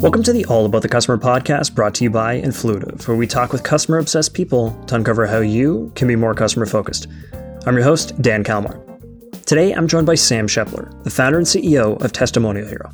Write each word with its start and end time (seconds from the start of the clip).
Welcome 0.00 0.22
to 0.22 0.32
the 0.32 0.46
All 0.46 0.64
About 0.64 0.82
the 0.82 0.88
Customer 0.88 1.18
podcast 1.18 1.74
brought 1.74 1.94
to 1.96 2.04
you 2.04 2.10
by 2.10 2.40
Influitive, 2.40 3.06
where 3.06 3.16
we 3.16 3.26
talk 3.26 3.52
with 3.52 3.62
customer 3.62 3.98
obsessed 3.98 4.34
people 4.34 4.70
to 4.86 4.94
uncover 4.94 5.26
how 5.26 5.40
you 5.40 5.92
can 5.94 6.08
be 6.08 6.16
more 6.16 6.34
customer 6.34 6.66
focused. 6.66 7.06
I'm 7.66 7.74
your 7.74 7.84
host, 7.84 8.20
Dan 8.22 8.42
Kalmar. 8.42 8.80
Today, 9.44 9.72
I'm 9.72 9.86
joined 9.86 10.06
by 10.06 10.14
Sam 10.14 10.46
Shepler, 10.46 10.90
the 11.04 11.10
founder 11.10 11.38
and 11.38 11.46
CEO 11.46 12.02
of 12.02 12.12
Testimonial 12.12 12.66
Hero. 12.66 12.90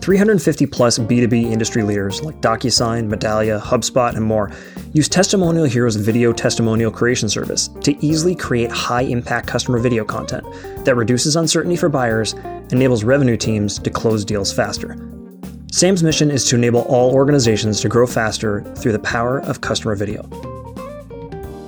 350 0.00 0.66
plus 0.66 0.98
B2B 0.98 1.50
industry 1.50 1.82
leaders 1.82 2.22
like 2.22 2.40
DocuSign, 2.40 3.08
Medallia, 3.08 3.60
HubSpot, 3.60 4.14
and 4.14 4.24
more 4.24 4.50
use 4.92 5.08
Testimonial 5.08 5.64
Hero's 5.64 5.96
video 5.96 6.32
testimonial 6.32 6.90
creation 6.90 7.28
service 7.28 7.68
to 7.82 7.96
easily 8.04 8.34
create 8.34 8.70
high 8.70 9.02
impact 9.02 9.46
customer 9.46 9.78
video 9.78 10.04
content 10.04 10.44
that 10.84 10.96
reduces 10.96 11.36
uncertainty 11.36 11.76
for 11.76 11.88
buyers 11.88 12.34
enables 12.72 13.04
revenue 13.04 13.36
teams 13.36 13.78
to 13.78 13.90
close 13.90 14.24
deals 14.24 14.52
faster. 14.52 14.96
Sam's 15.70 16.02
mission 16.02 16.30
is 16.30 16.46
to 16.48 16.56
enable 16.56 16.82
all 16.82 17.14
organizations 17.14 17.80
to 17.80 17.88
grow 17.88 18.06
faster 18.06 18.62
through 18.74 18.92
the 18.92 18.98
power 18.98 19.40
of 19.42 19.60
customer 19.60 19.94
video. 19.94 20.22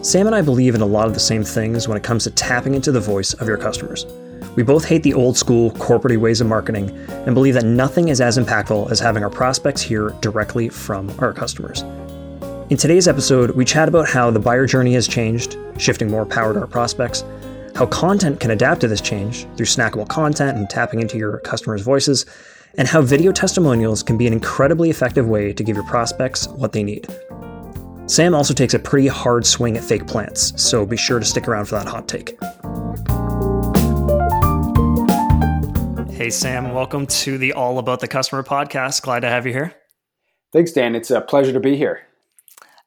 Sam 0.02 0.26
and 0.26 0.34
I 0.34 0.42
believe 0.42 0.74
in 0.74 0.80
a 0.80 0.86
lot 0.86 1.06
of 1.06 1.14
the 1.14 1.20
same 1.20 1.44
things 1.44 1.86
when 1.86 1.96
it 1.96 2.02
comes 2.02 2.24
to 2.24 2.30
tapping 2.30 2.74
into 2.74 2.90
the 2.90 2.98
voice 2.98 3.34
of 3.34 3.46
your 3.46 3.56
customers. 3.56 4.04
We 4.54 4.62
both 4.62 4.84
hate 4.84 5.02
the 5.02 5.14
old 5.14 5.38
school 5.38 5.70
corporate 5.72 6.20
ways 6.20 6.42
of 6.42 6.46
marketing 6.46 6.90
and 7.08 7.34
believe 7.34 7.54
that 7.54 7.64
nothing 7.64 8.08
is 8.08 8.20
as 8.20 8.36
impactful 8.36 8.90
as 8.90 9.00
having 9.00 9.24
our 9.24 9.30
prospects 9.30 9.80
hear 9.80 10.10
directly 10.20 10.68
from 10.68 11.10
our 11.20 11.32
customers. 11.32 11.80
In 12.68 12.76
today's 12.76 13.08
episode, 13.08 13.52
we 13.52 13.64
chat 13.64 13.88
about 13.88 14.10
how 14.10 14.30
the 14.30 14.38
buyer 14.38 14.66
journey 14.66 14.92
has 14.92 15.08
changed, 15.08 15.56
shifting 15.78 16.10
more 16.10 16.26
power 16.26 16.52
to 16.52 16.60
our 16.60 16.66
prospects, 16.66 17.24
how 17.74 17.86
content 17.86 18.40
can 18.40 18.50
adapt 18.50 18.82
to 18.82 18.88
this 18.88 19.00
change 19.00 19.46
through 19.56 19.64
snackable 19.64 20.06
content 20.06 20.58
and 20.58 20.68
tapping 20.68 21.00
into 21.00 21.16
your 21.16 21.38
customers' 21.38 21.80
voices, 21.80 22.26
and 22.76 22.86
how 22.86 23.00
video 23.00 23.32
testimonials 23.32 24.02
can 24.02 24.18
be 24.18 24.26
an 24.26 24.34
incredibly 24.34 24.90
effective 24.90 25.26
way 25.26 25.54
to 25.54 25.64
give 25.64 25.76
your 25.76 25.86
prospects 25.86 26.46
what 26.48 26.72
they 26.72 26.82
need. 26.82 27.06
Sam 28.06 28.34
also 28.34 28.52
takes 28.52 28.74
a 28.74 28.78
pretty 28.78 29.08
hard 29.08 29.46
swing 29.46 29.78
at 29.78 29.84
fake 29.84 30.06
plants, 30.06 30.52
so 30.62 30.84
be 30.84 30.98
sure 30.98 31.18
to 31.18 31.24
stick 31.24 31.48
around 31.48 31.66
for 31.66 31.76
that 31.76 31.86
hot 31.86 32.06
take. 32.06 32.38
Hey, 36.22 36.30
Sam, 36.30 36.72
welcome 36.72 37.08
to 37.08 37.36
the 37.36 37.52
All 37.52 37.80
About 37.80 37.98
the 37.98 38.06
Customer 38.06 38.44
podcast. 38.44 39.02
Glad 39.02 39.20
to 39.20 39.28
have 39.28 39.44
you 39.44 39.52
here. 39.52 39.74
Thanks, 40.52 40.70
Dan. 40.70 40.94
It's 40.94 41.10
a 41.10 41.20
pleasure 41.20 41.52
to 41.52 41.58
be 41.58 41.76
here. 41.76 42.02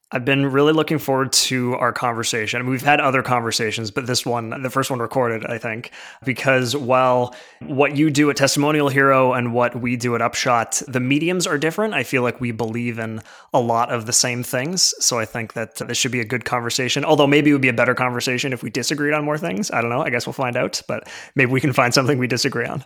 I've 0.09 0.23
been 0.23 0.45
really 0.45 0.71
looking 0.71 0.99
forward 0.99 1.33
to 1.33 1.75
our 1.75 1.91
conversation. 1.91 2.65
We've 2.65 2.81
had 2.81 3.01
other 3.01 3.21
conversations, 3.21 3.91
but 3.91 4.07
this 4.07 4.25
one, 4.25 4.61
the 4.61 4.69
first 4.69 4.89
one 4.89 4.99
recorded, 4.99 5.45
I 5.47 5.57
think, 5.57 5.91
because 6.23 6.77
while 6.77 7.35
what 7.59 7.97
you 7.97 8.09
do 8.09 8.29
at 8.29 8.37
Testimonial 8.37 8.87
Hero 8.87 9.33
and 9.33 9.53
what 9.53 9.75
we 9.81 9.97
do 9.97 10.15
at 10.15 10.21
Upshot, 10.21 10.81
the 10.87 11.01
mediums 11.01 11.45
are 11.45 11.57
different. 11.57 11.93
I 11.93 12.03
feel 12.03 12.21
like 12.23 12.39
we 12.39 12.51
believe 12.51 12.99
in 12.99 13.21
a 13.53 13.59
lot 13.59 13.91
of 13.91 14.05
the 14.05 14.13
same 14.13 14.43
things. 14.43 14.93
So 14.99 15.19
I 15.19 15.25
think 15.25 15.51
that 15.55 15.75
this 15.75 15.97
should 15.97 16.13
be 16.13 16.21
a 16.21 16.25
good 16.25 16.45
conversation. 16.45 17.03
Although 17.03 17.27
maybe 17.27 17.49
it 17.49 17.53
would 17.53 17.61
be 17.61 17.67
a 17.67 17.73
better 17.73 17.95
conversation 17.95 18.53
if 18.53 18.63
we 18.63 18.69
disagreed 18.69 19.13
on 19.13 19.25
more 19.25 19.37
things. 19.37 19.71
I 19.71 19.81
don't 19.81 19.89
know. 19.89 20.03
I 20.03 20.09
guess 20.09 20.25
we'll 20.25 20.31
find 20.31 20.55
out, 20.55 20.81
but 20.87 21.11
maybe 21.35 21.51
we 21.51 21.59
can 21.59 21.73
find 21.73 21.93
something 21.93 22.17
we 22.17 22.27
disagree 22.27 22.65
on. 22.65 22.85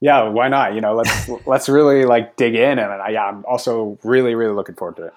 Yeah, 0.00 0.28
why 0.28 0.48
not? 0.48 0.74
You 0.74 0.80
know, 0.80 0.94
let's 0.94 1.28
let's 1.46 1.68
really 1.68 2.04
like 2.04 2.36
dig 2.36 2.54
in, 2.54 2.78
and 2.78 2.90
I, 2.90 3.10
yeah, 3.10 3.24
I'm 3.24 3.44
also 3.46 3.98
really 4.04 4.34
really 4.34 4.54
looking 4.54 4.74
forward 4.74 4.96
to 4.96 5.06
it. 5.06 5.14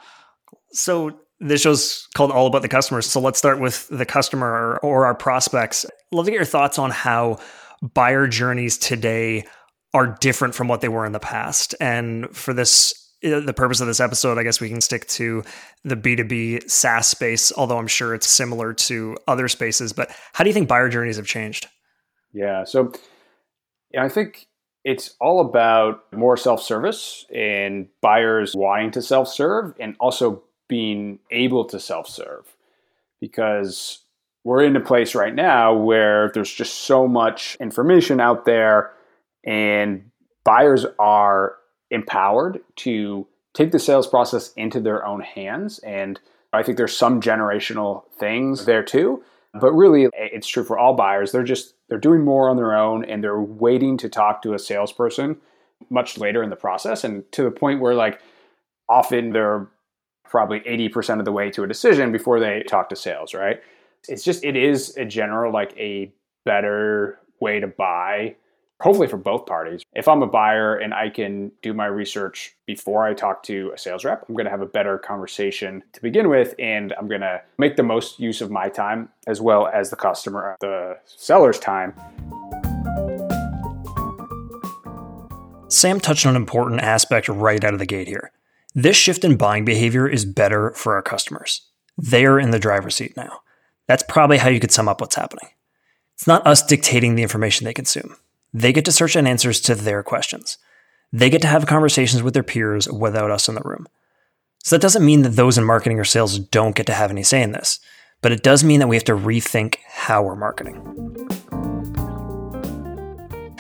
So 0.73 1.20
this 1.40 1.62
show's 1.62 2.08
called 2.16 2.32
All 2.32 2.48
About 2.48 2.62
the 2.62 2.68
Customers. 2.68 3.06
So 3.08 3.20
let's 3.20 3.40
start 3.40 3.60
with 3.60 3.88
the 3.90 4.06
customer 4.06 4.80
or 4.82 5.06
our 5.06 5.16
prospects. 5.16 5.86
Love 6.12 6.26
to 6.26 6.32
get 6.32 6.38
your 6.38 6.46
thoughts 6.46 6.78
on 6.78 6.92
how 6.92 7.40
buyer 7.82 8.28
journeys 8.28 8.78
today 8.78 9.46
are 9.94 10.16
different 10.22 10.56
from 10.56 10.68
what 10.68 10.82
they 10.82 10.88
were 10.88 11.06
in 11.06 11.12
the 11.12 11.20
past. 11.20 11.76
And 11.82 12.34
for 12.36 12.54
this 12.54 12.94
uh, 13.23 13.39
the 13.39 13.54
purpose 13.54 13.82
of 13.82 13.88
this 13.88 14.00
episode, 14.00 14.38
I 14.38 14.44
guess 14.44 14.61
we 14.61 14.70
can 14.70 14.82
stick 14.82 15.08
to 15.10 15.44
the 15.84 15.95
B2B 15.95 16.70
SaaS 16.70 17.08
space, 17.08 17.52
although 17.55 17.78
I'm 17.78 17.88
sure 17.88 18.14
it's 18.14 18.30
similar 18.30 18.73
to 18.73 19.17
other 19.28 19.48
spaces. 19.48 19.94
But 19.94 20.11
how 20.34 20.44
do 20.44 20.50
you 20.50 20.54
think 20.54 20.67
buyer 20.67 20.89
journeys 20.89 21.17
have 21.17 21.28
changed? 21.28 21.67
Yeah. 22.34 22.64
So 22.64 22.94
yeah, 23.92 24.04
I 24.04 24.10
think 24.10 24.48
it's 24.83 25.15
all 25.19 25.42
about 25.42 26.11
more 26.11 26.37
self 26.37 26.61
service 26.61 27.25
and 27.33 27.87
buyers 28.02 28.55
wanting 28.55 28.92
to 28.92 29.02
self 29.02 29.27
serve 29.27 29.73
and 29.80 29.95
also 29.99 30.43
being 30.67 31.19
able 31.30 31.65
to 31.65 31.80
self 31.80 32.08
serve 32.08 32.55
because 33.19 33.99
we're 34.43 34.64
in 34.64 34.75
a 34.75 34.81
place 34.81 35.14
right 35.14 35.36
now 35.36 35.73
where 35.73 36.31
there's 36.33 36.52
just 36.52 36.73
so 36.80 37.08
much 37.08 37.55
information 37.59 38.19
out 38.19 38.45
there 38.45 38.92
and 39.45 40.09
buyers 40.43 40.86
are 40.98 41.58
empowered 41.92 42.59
to 42.77 43.27
take 43.53 43.71
the 43.71 43.80
sales 43.80 44.08
process 44.08 44.52
into 44.53 44.80
their 44.80 45.05
own 45.05 45.21
hands. 45.21 45.80
And 45.80 46.19
i 46.53 46.63
think 46.63 46.77
there's 46.77 46.98
some 46.98 47.21
generational 47.21 48.03
things 48.17 48.65
there 48.65 48.83
too 48.83 49.23
but 49.54 49.72
really 49.73 50.08
it's 50.14 50.48
true 50.48 50.64
for 50.64 50.78
all 50.80 50.94
buyers 50.94 51.32
they're 51.32 51.44
just 51.44 51.73
they're 51.89 51.98
doing 51.98 52.23
more 52.23 52.50
on 52.50 52.56
their 52.56 52.76
own 52.76 53.04
and 53.06 53.23
they're 53.23 53.42
waiting 53.42 53.98
to 53.98 54.08
talk 54.08 54.42
to 54.42 54.54
a 54.54 54.60
salesperson 54.60 55.38
much 55.89 56.17
later 56.17 56.42
in 56.44 56.50
the 56.50 56.56
process 56.56 57.04
and 57.04 57.30
to 57.32 57.44
the 57.44 57.52
point 57.52 57.82
where 57.82 57.94
like 57.94 58.22
often 58.88 59.32
they're 59.32 59.67
probably 60.32 60.61
80% 60.61 61.20
of 61.20 61.26
the 61.26 61.32
way 61.32 61.52
to 61.52 61.64
a 61.64 61.67
decision 61.67 62.11
before 62.11 62.40
they 62.40 62.64
talk 62.64 62.88
to 62.90 62.95
sales, 62.95 63.34
right? 63.34 63.61
It's 64.08 64.23
just, 64.23 64.45
it 64.45 64.56
is 64.56 64.95
a 64.98 65.04
general, 65.06 65.52
like 65.52 65.76
a 65.78 66.11
better 66.45 67.20
way 67.42 67.60
to 67.60 67.67
buy, 67.67 68.38
hopefully 68.81 69.08
for 69.08 69.17
both 69.17 69.45
parties. 69.45 69.83
If 69.93 70.08
I'm 70.08 70.21
a 70.21 70.27
buyer 70.27 70.75
and 70.75 70.93
I 70.93 71.09
can 71.09 71.52
do 71.61 71.73
my 71.73 71.86
research 71.86 72.55
before 72.65 73.05
I 73.05 73.14
talk 73.14 73.43
to 73.43 73.71
a 73.73 73.77
sales 73.77 74.03
rep, 74.03 74.25
I'm 74.27 74.36
going 74.36 74.45
to 74.45 74.52
have 74.52 74.61
a 74.61 74.65
better 74.65 74.97
conversation 74.97 75.83
to 75.93 76.02
begin 76.02 76.30
with, 76.30 76.55
and 76.59 76.93
I'm 76.97 77.08
going 77.08 77.21
to 77.21 77.42
make 77.58 77.75
the 77.75 77.83
most 77.83 78.19
use 78.19 78.42
of 78.42 78.52
my 78.52 78.69
time 78.69 79.09
as 79.27 79.39
well 79.39 79.67
as 79.67 79.89
the 79.89 79.95
customer, 79.95 80.55
the 80.59 80.97
seller's 81.05 81.59
time. 81.59 81.93
Sam 85.69 86.02
touched 86.02 86.25
on 86.25 86.36
an 86.36 86.42
important 86.42 86.81
aspect 86.81 87.30
right 87.30 87.63
out 87.63 87.73
of 87.73 87.80
the 87.80 87.86
gate 87.86 88.08
here 88.08 88.31
this 88.73 88.95
shift 88.95 89.25
in 89.25 89.36
buying 89.36 89.65
behavior 89.65 90.08
is 90.08 90.23
better 90.23 90.71
for 90.71 90.95
our 90.95 91.02
customers. 91.02 91.67
They're 91.98 92.39
in 92.39 92.52
the 92.52 92.59
driver's 92.59 92.95
seat 92.95 93.17
now. 93.17 93.42
That's 93.87 94.03
probably 94.08 94.37
how 94.37 94.49
you 94.49 94.61
could 94.61 94.71
sum 94.71 94.87
up 94.87 95.02
what's 95.02 95.15
happening. 95.15 95.49
It's 96.13 96.27
not 96.27 96.45
us 96.48 96.65
dictating 96.65 97.15
the 97.15 97.23
information 97.23 97.65
they 97.65 97.73
consume. 97.73 98.15
They 98.54 98.73
get 98.73 98.86
to 98.86 98.92
search 98.92 99.16
and 99.16 99.28
answers 99.28 99.62
to 99.62 99.76
their 99.76 100.04
questions. 100.04 100.58
They 101.14 101.30
get 101.30 101.42
to 101.42 101.48
have 101.48 101.66
conversations 101.66 102.22
with 102.22 102.34
their 102.34 102.44
peers 102.44 102.89
without 102.89 103.32
us 103.32 103.48
in 103.48 103.56
the 103.56 103.62
room. 103.64 103.88
So 104.64 104.76
that 104.76 104.82
doesn't 104.82 105.06
mean 105.06 105.23
that 105.23 105.36
those 105.36 105.58
in 105.58 105.64
marketing 105.64 106.00
or 106.00 106.04
sales 106.04 106.38
don't 106.38 106.76
get 106.76 106.86
to 106.88 106.94
have 106.94 107.11
any 107.11 107.23
say 107.23 107.42
in 107.42 107.52
this, 107.52 107.80
but 108.22 108.32
it 108.32 108.44
does 108.44 108.64
mean 108.64 108.80
that 108.80 108.88
we 108.88 108.95
have 108.95 109.06
to 109.06 109.16
rethink 109.16 109.78
how 109.88 110.22
we're 110.22 110.36
marketing. 110.36 110.78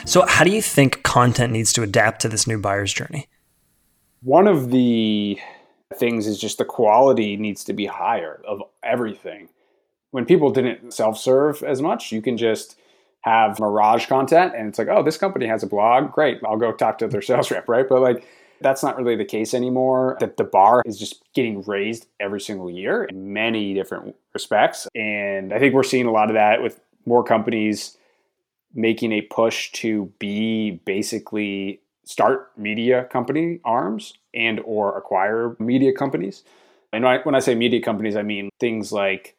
So, 0.05 0.25
how 0.27 0.43
do 0.43 0.51
you 0.51 0.61
think 0.61 1.03
content 1.03 1.53
needs 1.53 1.71
to 1.73 1.83
adapt 1.83 2.21
to 2.21 2.29
this 2.29 2.45
new 2.45 2.59
buyer's 2.59 2.93
journey? 2.93 3.27
One 4.23 4.45
of 4.45 4.69
the 4.69 5.39
things 5.95 6.27
is 6.27 6.39
just 6.39 6.57
the 6.57 6.65
quality 6.65 7.37
needs 7.37 7.63
to 7.65 7.73
be 7.73 7.85
higher 7.85 8.41
of 8.45 8.61
everything. 8.83 9.49
When 10.11 10.25
people 10.25 10.51
didn't 10.51 10.93
self 10.93 11.17
serve 11.17 11.63
as 11.63 11.81
much, 11.81 12.11
you 12.11 12.21
can 12.21 12.35
just 12.35 12.77
have 13.21 13.59
mirage 13.59 14.07
content 14.07 14.53
and 14.55 14.67
it's 14.67 14.79
like, 14.79 14.87
oh, 14.87 15.03
this 15.03 15.17
company 15.17 15.45
has 15.45 15.63
a 15.63 15.67
blog. 15.67 16.11
Great. 16.11 16.39
I'll 16.45 16.57
go 16.57 16.71
talk 16.71 16.97
to 16.99 17.07
their 17.07 17.21
sales 17.21 17.51
rep, 17.51 17.67
right? 17.69 17.87
But 17.87 18.01
like, 18.01 18.27
that's 18.61 18.83
not 18.83 18.97
really 18.97 19.15
the 19.15 19.25
case 19.25 19.53
anymore. 19.53 20.17
That 20.19 20.37
the 20.37 20.43
bar 20.43 20.83
is 20.85 20.97
just 20.97 21.23
getting 21.33 21.63
raised 21.63 22.07
every 22.19 22.39
single 22.39 22.69
year 22.69 23.05
in 23.05 23.33
many 23.33 23.73
different 23.73 24.15
respects. 24.33 24.87
And 24.95 25.53
I 25.53 25.59
think 25.59 25.73
we're 25.73 25.83
seeing 25.83 26.05
a 26.05 26.11
lot 26.11 26.29
of 26.29 26.35
that 26.35 26.61
with 26.61 26.79
more 27.05 27.23
companies 27.23 27.97
making 28.73 29.11
a 29.11 29.21
push 29.21 29.71
to 29.73 30.11
be 30.19 30.81
basically 30.85 31.81
start 32.05 32.51
media 32.57 33.05
company 33.05 33.59
arms 33.65 34.13
and 34.33 34.59
or 34.63 34.97
acquire 34.97 35.55
media 35.59 35.93
companies. 35.93 36.43
And 36.93 37.03
when 37.23 37.35
I 37.35 37.39
say 37.39 37.55
media 37.55 37.81
companies, 37.81 38.15
I 38.15 38.23
mean 38.23 38.49
things 38.59 38.91
like 38.91 39.35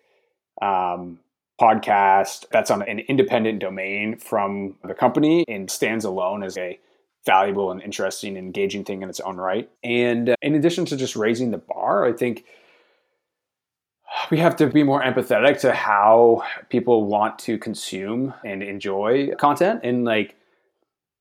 um, 0.61 1.19
podcast 1.61 2.47
that's 2.51 2.71
on 2.71 2.83
an 2.83 3.01
independent 3.01 3.61
domain 3.61 4.17
from 4.17 4.77
the 4.85 4.95
company 4.95 5.45
and 5.49 5.71
stands 5.71 6.05
alone 6.05 6.43
as 6.43 6.57
a 6.57 6.79
valuable 7.25 7.71
and 7.71 7.81
interesting 7.83 8.37
engaging 8.37 8.85
thing 8.85 9.03
in 9.03 9.09
its 9.09 9.21
own 9.21 9.37
right. 9.37 9.71
And 9.85 10.31
uh, 10.31 10.37
in 10.43 10.55
addition 10.55 10.85
to 10.87 10.97
just 10.97 11.15
raising 11.15 11.51
the 11.51 11.59
bar, 11.59 12.05
I 12.05 12.13
think 12.13 12.45
we 14.31 14.39
have 14.39 14.57
to 14.57 14.67
be 14.67 14.83
more 14.83 15.03
empathetic 15.03 15.61
to 15.61 15.73
how 15.73 16.43
people 16.69 17.05
want 17.05 17.39
to 17.41 17.59
consume 17.59 18.35
and 18.45 18.63
enjoy 18.63 19.35
content 19.37 19.81
and 19.85 20.05
like 20.05 20.37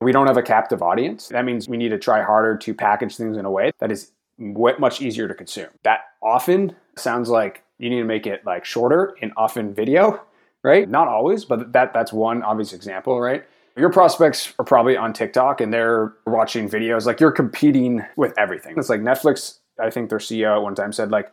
we 0.02 0.12
don't 0.12 0.28
have 0.28 0.38
a 0.38 0.42
captive 0.42 0.82
audience. 0.82 1.28
That 1.28 1.46
means 1.46 1.70
we 1.70 1.78
need 1.78 1.90
to 1.90 2.00
try 2.00 2.24
harder 2.24 2.58
to 2.58 2.74
package 2.74 3.16
things 3.16 3.38
in 3.38 3.46
a 3.46 3.52
way 3.52 3.72
that 3.80 3.92
is 3.92 4.12
much 4.40 5.02
easier 5.02 5.28
to 5.28 5.36
consume. 5.36 5.70
That 5.84 6.00
often 6.24 6.76
sounds 6.98 7.30
like 7.30 7.64
you 7.82 7.90
need 7.90 8.00
to 8.00 8.06
make 8.06 8.28
it 8.28 8.46
like 8.46 8.64
shorter 8.64 9.16
and 9.22 9.34
often 9.36 9.74
video 9.74 10.22
right? 10.64 10.90
Not 10.90 11.08
always, 11.08 11.46
but 11.46 11.74
that 11.74 11.94
that's 11.94 12.14
one 12.14 12.44
obvious 12.44 12.74
example, 12.74 13.20
right? 13.20 13.44
Your 13.78 13.90
prospects 13.90 14.54
are 14.60 14.66
probably 14.66 14.98
on 14.98 15.14
TikTok 15.14 15.62
and 15.62 15.74
they're 15.74 16.14
watching 16.28 16.70
videos. 16.70 17.06
Like 17.06 17.20
you're 17.20 17.32
competing 17.32 18.06
with 18.16 18.38
everything. 18.38 18.76
It's 18.78 18.90
like 18.90 19.02
Netflix, 19.02 19.60
I 19.80 19.90
think 19.90 20.10
their 20.10 20.20
CEO 20.20 20.58
at 20.58 20.62
one 20.62 20.76
time 20.76 20.92
said, 20.92 21.12
like, 21.12 21.32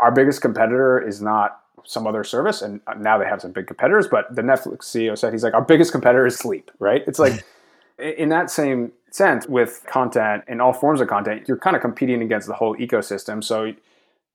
our 0.00 0.12
biggest 0.12 0.40
competitor 0.40 1.04
is 1.04 1.20
not 1.20 1.60
some 1.84 2.06
other 2.06 2.22
service. 2.22 2.62
And 2.62 2.80
uh, 2.86 2.94
now 2.94 3.18
they 3.18 3.24
have 3.24 3.40
some 3.40 3.50
big 3.50 3.66
competitors, 3.66 4.06
but 4.06 4.34
the 4.34 4.42
Netflix 4.42 4.82
CEO 4.82 5.18
said, 5.18 5.32
he's 5.32 5.42
like, 5.42 5.54
our 5.54 5.64
biggest 5.64 5.90
competitor 5.90 6.26
is 6.26 6.36
sleep, 6.36 6.70
right? 6.78 7.02
It's 7.08 7.18
like, 7.18 7.44
in 7.98 8.28
that 8.28 8.48
same 8.48 8.92
sense, 9.10 9.48
with 9.48 9.84
content 9.88 10.44
and 10.46 10.62
all 10.62 10.72
forms 10.72 11.00
of 11.00 11.08
content, 11.08 11.48
you're 11.48 11.58
kind 11.58 11.74
of 11.74 11.82
competing 11.82 12.22
against 12.22 12.46
the 12.46 12.54
whole 12.54 12.76
ecosystem. 12.76 13.42
So, 13.42 13.72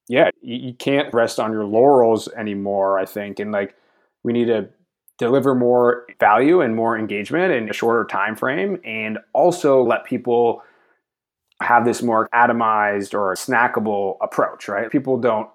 yeah, 0.07 0.29
you 0.41 0.73
can't 0.73 1.13
rest 1.13 1.39
on 1.39 1.51
your 1.51 1.65
laurels 1.65 2.27
anymore, 2.29 2.99
I 2.99 3.05
think. 3.05 3.39
And 3.39 3.51
like, 3.51 3.75
we 4.23 4.33
need 4.33 4.45
to 4.45 4.69
deliver 5.17 5.55
more 5.55 6.05
value 6.19 6.61
and 6.61 6.75
more 6.75 6.97
engagement 6.97 7.53
in 7.53 7.69
a 7.69 7.73
shorter 7.73 8.05
time 8.05 8.35
frame 8.35 8.79
and 8.83 9.17
also 9.33 9.81
let 9.81 10.03
people 10.05 10.61
have 11.61 11.85
this 11.85 12.01
more 12.01 12.27
atomized 12.33 13.13
or 13.13 13.33
snackable 13.35 14.17
approach 14.21 14.67
right 14.67 14.91
people 14.91 15.17
don't 15.17 15.49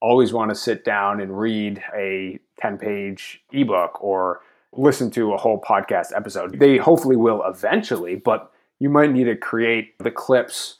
always 0.00 0.32
want 0.32 0.50
to 0.50 0.54
sit 0.54 0.84
down 0.84 1.20
and 1.20 1.36
read 1.36 1.82
a 1.96 2.38
10 2.60 2.78
page 2.78 3.42
ebook 3.52 4.00
or 4.02 4.40
listen 4.72 5.10
to 5.10 5.32
a 5.32 5.36
whole 5.36 5.60
podcast 5.60 6.14
episode 6.14 6.60
they 6.60 6.76
hopefully 6.76 7.16
will 7.16 7.42
eventually 7.44 8.14
but 8.14 8.52
you 8.78 8.88
might 8.88 9.10
need 9.10 9.24
to 9.24 9.36
create 9.36 9.98
the 9.98 10.10
clips 10.12 10.78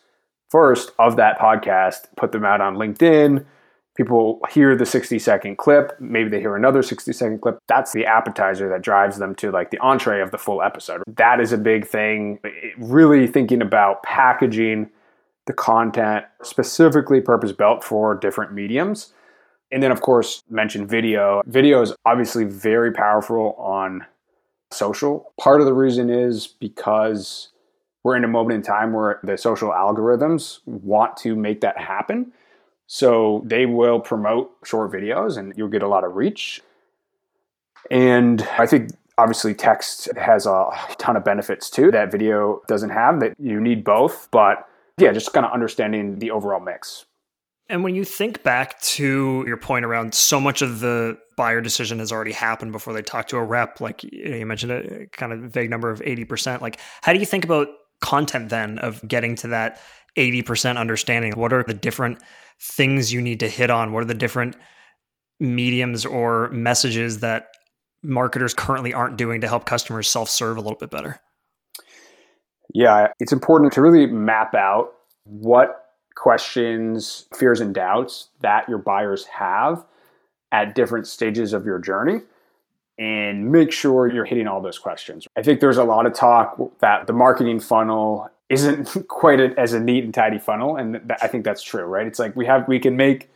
first 0.52 0.92
of 0.98 1.16
that 1.16 1.38
podcast 1.38 2.06
put 2.16 2.30
them 2.30 2.44
out 2.44 2.60
on 2.60 2.76
linkedin. 2.76 3.44
People 3.96 4.40
hear 4.50 4.76
the 4.76 4.86
60 4.86 5.18
second 5.18 5.56
clip. 5.56 5.98
Maybe 5.98 6.30
they 6.30 6.40
hear 6.40 6.56
another 6.56 6.82
60 6.82 7.12
second 7.12 7.40
clip. 7.40 7.58
That's 7.68 7.92
the 7.92 8.06
appetizer 8.06 8.68
that 8.68 8.82
drives 8.82 9.18
them 9.18 9.34
to 9.36 9.50
like 9.50 9.70
the 9.70 9.78
entree 9.78 10.20
of 10.20 10.30
the 10.30 10.38
full 10.38 10.62
episode. 10.62 11.02
That 11.06 11.40
is 11.40 11.52
a 11.52 11.58
big 11.58 11.86
thing. 11.86 12.38
Really 12.78 13.26
thinking 13.26 13.60
about 13.60 14.02
packaging 14.02 14.90
the 15.46 15.52
content 15.52 16.24
specifically 16.42 17.20
purpose 17.20 17.52
built 17.52 17.82
for 17.82 18.14
different 18.14 18.52
mediums. 18.52 19.12
And 19.70 19.82
then 19.82 19.90
of 19.90 20.02
course 20.02 20.42
mention 20.50 20.86
video. 20.86 21.42
Video 21.46 21.80
is 21.80 21.94
obviously 22.04 22.44
very 22.44 22.92
powerful 22.92 23.54
on 23.58 24.04
social. 24.70 25.32
Part 25.40 25.60
of 25.60 25.66
the 25.66 25.74
reason 25.74 26.10
is 26.10 26.46
because 26.46 27.48
we're 28.04 28.16
in 28.16 28.24
a 28.24 28.28
moment 28.28 28.56
in 28.56 28.62
time 28.62 28.92
where 28.92 29.20
the 29.22 29.36
social 29.36 29.70
algorithms 29.70 30.58
want 30.66 31.16
to 31.18 31.36
make 31.36 31.60
that 31.60 31.78
happen 31.78 32.32
so 32.86 33.42
they 33.46 33.64
will 33.64 34.00
promote 34.00 34.50
short 34.64 34.92
videos 34.92 35.38
and 35.38 35.54
you'll 35.56 35.68
get 35.68 35.82
a 35.82 35.88
lot 35.88 36.04
of 36.04 36.14
reach. 36.14 36.60
And 37.90 38.46
I 38.58 38.66
think 38.66 38.90
obviously 39.16 39.54
text 39.54 40.10
has 40.16 40.44
a 40.46 40.68
ton 40.98 41.16
of 41.16 41.24
benefits 41.24 41.70
too 41.70 41.90
that 41.90 42.12
video 42.12 42.60
doesn't 42.68 42.90
have 42.90 43.20
that 43.20 43.34
you 43.38 43.60
need 43.60 43.82
both. 43.82 44.28
But 44.30 44.68
yeah, 44.98 45.10
just 45.12 45.32
kind 45.32 45.46
of 45.46 45.52
understanding 45.52 46.18
the 46.18 46.30
overall 46.30 46.60
mix. 46.60 47.06
And 47.70 47.82
when 47.82 47.94
you 47.94 48.04
think 48.04 48.42
back 48.42 48.78
to 48.82 49.42
your 49.46 49.56
point 49.56 49.86
around 49.86 50.14
so 50.14 50.38
much 50.38 50.60
of 50.60 50.80
the 50.80 51.16
buyer 51.38 51.62
decision 51.62 51.98
has 52.00 52.12
already 52.12 52.32
happened 52.32 52.72
before 52.72 52.92
they 52.92 53.00
talk 53.00 53.28
to 53.28 53.38
a 53.38 53.42
rep, 53.42 53.80
like 53.80 54.04
you 54.04 54.44
mentioned 54.44 54.72
a 54.72 55.06
kind 55.06 55.32
of 55.32 55.40
vague 55.50 55.70
number 55.70 55.88
of 55.88 56.00
80%, 56.00 56.60
like 56.60 56.78
how 57.00 57.14
do 57.14 57.18
you 57.18 57.24
think 57.24 57.46
about 57.46 57.68
content 58.02 58.50
then 58.50 58.78
of 58.80 59.00
getting 59.08 59.34
to 59.36 59.48
that 59.48 59.80
80% 60.18 60.76
understanding? 60.76 61.32
What 61.32 61.52
are 61.54 61.62
the 61.62 61.72
different 61.72 62.18
things 62.60 63.12
you 63.12 63.22
need 63.22 63.40
to 63.40 63.48
hit 63.48 63.70
on? 63.70 63.92
What 63.92 64.02
are 64.02 64.06
the 64.06 64.14
different 64.14 64.56
mediums 65.40 66.04
or 66.04 66.50
messages 66.50 67.20
that 67.20 67.48
marketers 68.02 68.52
currently 68.52 68.92
aren't 68.92 69.16
doing 69.16 69.40
to 69.40 69.48
help 69.48 69.64
customers 69.64 70.08
self 70.08 70.28
serve 70.28 70.58
a 70.58 70.60
little 70.60 70.78
bit 70.78 70.90
better? 70.90 71.20
Yeah, 72.74 73.08
it's 73.18 73.32
important 73.32 73.72
to 73.74 73.82
really 73.82 74.06
map 74.06 74.54
out 74.54 74.92
what 75.24 75.86
questions, 76.14 77.26
fears, 77.34 77.60
and 77.60 77.74
doubts 77.74 78.28
that 78.40 78.68
your 78.68 78.78
buyers 78.78 79.24
have 79.26 79.84
at 80.52 80.74
different 80.74 81.06
stages 81.06 81.52
of 81.52 81.64
your 81.64 81.78
journey 81.78 82.20
and 83.02 83.50
make 83.50 83.72
sure 83.72 84.06
you're 84.06 84.24
hitting 84.24 84.46
all 84.46 84.60
those 84.60 84.78
questions. 84.78 85.26
I 85.36 85.42
think 85.42 85.58
there's 85.58 85.76
a 85.76 85.82
lot 85.82 86.06
of 86.06 86.14
talk 86.14 86.56
that 86.78 87.08
the 87.08 87.12
marketing 87.12 87.58
funnel 87.58 88.30
isn't 88.48 88.96
quite 89.08 89.40
as 89.40 89.72
a 89.72 89.80
neat 89.80 90.04
and 90.04 90.14
tidy 90.14 90.38
funnel, 90.38 90.76
and 90.76 90.94
th- 90.94 91.18
I 91.20 91.26
think 91.26 91.44
that's 91.44 91.64
true, 91.64 91.82
right? 91.82 92.06
It's 92.06 92.20
like 92.20 92.36
we 92.36 92.46
have 92.46 92.68
we 92.68 92.78
can 92.78 92.96
make 92.96 93.28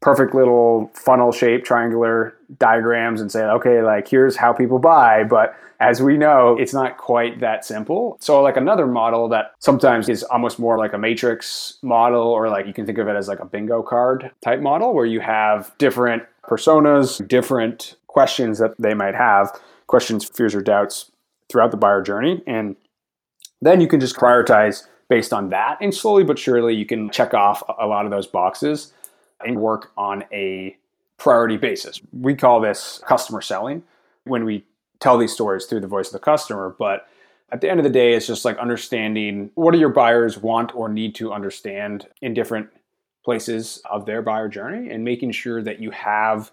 perfect 0.00 0.34
little 0.34 0.90
funnel 0.94 1.32
shaped 1.32 1.66
triangular 1.66 2.34
diagrams 2.58 3.20
and 3.20 3.30
say, 3.30 3.42
okay, 3.42 3.82
like 3.82 4.08
here's 4.08 4.36
how 4.36 4.54
people 4.54 4.78
buy, 4.78 5.22
but 5.22 5.54
as 5.80 6.00
we 6.00 6.16
know, 6.16 6.56
it's 6.58 6.72
not 6.72 6.96
quite 6.96 7.40
that 7.40 7.64
simple. 7.64 8.16
So 8.20 8.40
like 8.42 8.56
another 8.56 8.86
model 8.86 9.28
that 9.28 9.52
sometimes 9.58 10.08
is 10.08 10.22
almost 10.24 10.58
more 10.58 10.78
like 10.78 10.92
a 10.92 10.98
matrix 10.98 11.78
model 11.82 12.22
or 12.22 12.48
like 12.48 12.66
you 12.66 12.72
can 12.72 12.86
think 12.86 12.98
of 12.98 13.06
it 13.06 13.16
as 13.16 13.28
like 13.28 13.40
a 13.40 13.44
bingo 13.44 13.82
card 13.82 14.30
type 14.40 14.60
model 14.60 14.94
where 14.94 15.06
you 15.06 15.20
have 15.20 15.72
different 15.78 16.22
personas, 16.42 17.26
different 17.28 17.96
questions 18.08 18.58
that 18.58 18.74
they 18.78 18.94
might 18.94 19.14
have, 19.14 19.58
questions, 19.86 20.24
fears 20.24 20.54
or 20.54 20.60
doubts 20.60 21.12
throughout 21.48 21.70
the 21.70 21.76
buyer 21.76 22.02
journey 22.02 22.42
and 22.46 22.76
then 23.60 23.80
you 23.80 23.88
can 23.88 24.00
just 24.00 24.16
prioritize 24.16 24.86
based 25.08 25.32
on 25.32 25.50
that. 25.50 25.78
And 25.80 25.94
slowly 25.94 26.24
but 26.24 26.38
surely, 26.38 26.74
you 26.74 26.86
can 26.86 27.10
check 27.10 27.34
off 27.34 27.62
a 27.78 27.86
lot 27.86 28.04
of 28.04 28.10
those 28.10 28.26
boxes 28.26 28.92
and 29.44 29.60
work 29.60 29.92
on 29.96 30.24
a 30.32 30.76
priority 31.16 31.56
basis. 31.56 32.00
We 32.12 32.34
call 32.34 32.60
this 32.60 33.00
customer 33.06 33.40
selling 33.40 33.82
when 34.24 34.44
we 34.44 34.64
tell 35.00 35.18
these 35.18 35.32
stories 35.32 35.66
through 35.66 35.80
the 35.80 35.86
voice 35.86 36.08
of 36.08 36.12
the 36.12 36.18
customer. 36.18 36.74
But 36.78 37.08
at 37.50 37.60
the 37.60 37.70
end 37.70 37.80
of 37.80 37.84
the 37.84 37.90
day, 37.90 38.12
it's 38.12 38.26
just 38.26 38.44
like 38.44 38.58
understanding 38.58 39.50
what 39.54 39.72
do 39.72 39.78
your 39.78 39.88
buyers 39.88 40.38
want 40.38 40.74
or 40.74 40.88
need 40.88 41.14
to 41.16 41.32
understand 41.32 42.06
in 42.20 42.34
different 42.34 42.68
places 43.24 43.82
of 43.90 44.06
their 44.06 44.22
buyer 44.22 44.48
journey 44.48 44.90
and 44.90 45.04
making 45.04 45.32
sure 45.32 45.62
that 45.62 45.80
you 45.80 45.90
have 45.90 46.50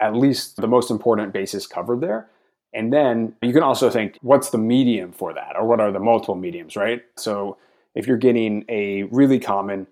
at 0.00 0.14
least 0.14 0.56
the 0.56 0.66
most 0.66 0.90
important 0.90 1.32
bases 1.32 1.66
covered 1.66 2.00
there. 2.00 2.28
And 2.72 2.92
then 2.92 3.34
you 3.40 3.52
can 3.52 3.62
also 3.62 3.88
think, 3.88 4.18
what's 4.20 4.50
the 4.50 4.58
medium 4.58 5.12
for 5.12 5.32
that? 5.32 5.54
Or 5.56 5.66
what 5.66 5.80
are 5.80 5.90
the 5.90 6.00
multiple 6.00 6.34
mediums, 6.34 6.76
right? 6.76 7.02
So 7.16 7.56
if 7.94 8.06
you're 8.06 8.18
getting 8.18 8.64
a 8.68 9.04
really 9.04 9.38
common 9.38 9.86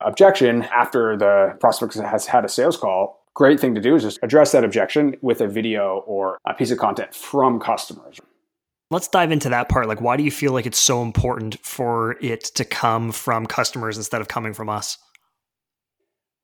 objection 0.00 0.64
after 0.64 1.16
the 1.16 1.56
prospect 1.60 1.94
has 1.94 2.26
had 2.26 2.44
a 2.44 2.48
sales 2.48 2.76
call, 2.76 3.24
great 3.34 3.58
thing 3.58 3.74
to 3.74 3.80
do 3.80 3.94
is 3.94 4.02
just 4.02 4.18
address 4.22 4.52
that 4.52 4.64
objection 4.64 5.16
with 5.22 5.40
a 5.40 5.48
video 5.48 6.02
or 6.06 6.38
a 6.44 6.52
piece 6.52 6.70
of 6.70 6.78
content 6.78 7.14
from 7.14 7.58
customers. 7.58 8.20
Let's 8.90 9.08
dive 9.08 9.32
into 9.32 9.48
that 9.48 9.70
part. 9.70 9.88
Like, 9.88 10.02
why 10.02 10.18
do 10.18 10.22
you 10.22 10.30
feel 10.30 10.52
like 10.52 10.66
it's 10.66 10.78
so 10.78 11.00
important 11.00 11.58
for 11.64 12.18
it 12.20 12.44
to 12.56 12.64
come 12.66 13.10
from 13.10 13.46
customers 13.46 13.96
instead 13.96 14.20
of 14.20 14.28
coming 14.28 14.52
from 14.52 14.68
us? 14.68 14.98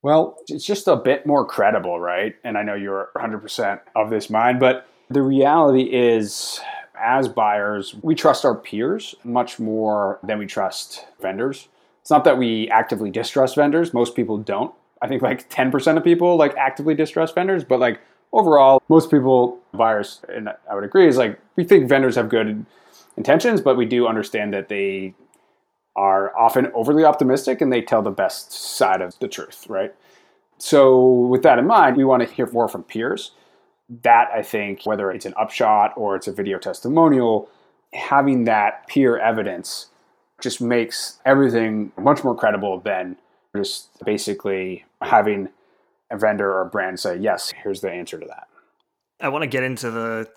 Well, 0.02 0.38
it's 0.48 0.64
just 0.64 0.86
a 0.86 0.96
bit 0.96 1.26
more 1.26 1.44
credible, 1.44 1.98
right? 1.98 2.36
And 2.44 2.56
I 2.56 2.62
know 2.62 2.74
you're 2.74 3.10
100% 3.16 3.80
of 3.96 4.10
this 4.10 4.30
mind, 4.30 4.60
but 4.60 4.86
the 5.10 5.22
reality 5.22 5.82
is, 5.82 6.60
as 6.98 7.28
buyers, 7.28 7.94
we 8.02 8.14
trust 8.14 8.44
our 8.44 8.54
peers 8.54 9.14
much 9.24 9.58
more 9.58 10.20
than 10.22 10.38
we 10.38 10.46
trust 10.46 11.06
vendors. 11.20 11.68
It's 12.00 12.10
not 12.10 12.24
that 12.24 12.38
we 12.38 12.68
actively 12.70 13.10
distrust 13.10 13.56
vendors, 13.56 13.92
most 13.92 14.14
people 14.14 14.38
don't. 14.38 14.72
I 15.02 15.08
think 15.08 15.22
like 15.22 15.50
10% 15.50 15.96
of 15.96 16.04
people 16.04 16.36
like 16.36 16.56
actively 16.56 16.94
distrust 16.94 17.34
vendors, 17.34 17.64
but 17.64 17.80
like 17.80 18.00
overall, 18.32 18.82
most 18.88 19.10
people, 19.10 19.58
buyers, 19.72 20.20
and 20.28 20.48
I 20.70 20.74
would 20.74 20.84
agree, 20.84 21.08
is 21.08 21.16
like 21.16 21.38
we 21.56 21.64
think 21.64 21.88
vendors 21.88 22.16
have 22.16 22.28
good 22.28 22.64
intentions, 23.16 23.60
but 23.60 23.76
we 23.76 23.84
do 23.84 24.06
understand 24.06 24.54
that 24.54 24.68
they 24.68 25.14
are 25.98 26.36
often 26.38 26.70
overly 26.74 27.04
optimistic 27.04 27.60
and 27.60 27.72
they 27.72 27.82
tell 27.82 28.02
the 28.02 28.10
best 28.10 28.52
side 28.52 29.00
of 29.00 29.18
the 29.18 29.26
truth, 29.26 29.66
right? 29.68 29.92
So, 30.58 31.04
with 31.06 31.42
that 31.42 31.58
in 31.58 31.66
mind, 31.66 31.96
we 31.96 32.04
want 32.04 32.22
to 32.22 32.32
hear 32.32 32.46
more 32.50 32.68
from 32.68 32.84
peers 32.84 33.32
that 34.02 34.28
I 34.32 34.42
think, 34.42 34.84
whether 34.84 35.10
it's 35.10 35.26
an 35.26 35.34
upshot 35.36 35.92
or 35.96 36.14
it's 36.14 36.28
a 36.28 36.32
video 36.32 36.58
testimonial, 36.58 37.48
having 37.92 38.44
that 38.44 38.86
peer 38.86 39.18
evidence 39.18 39.88
just 40.40 40.60
makes 40.60 41.18
everything 41.24 41.90
much 41.98 42.22
more 42.22 42.36
credible 42.36 42.78
than 42.78 43.16
just 43.56 43.88
basically 44.04 44.84
having 45.02 45.48
a 46.10 46.16
vendor 46.16 46.48
or 46.52 46.60
a 46.60 46.66
brand 46.66 47.00
say, 47.00 47.16
yes, 47.16 47.52
here's 47.62 47.80
the 47.80 47.90
answer 47.90 48.20
to 48.20 48.26
that. 48.26 48.46
I 49.20 49.30
want 49.30 49.42
to 49.42 49.48
get 49.48 49.64
into 49.64 49.90
the 49.90 50.28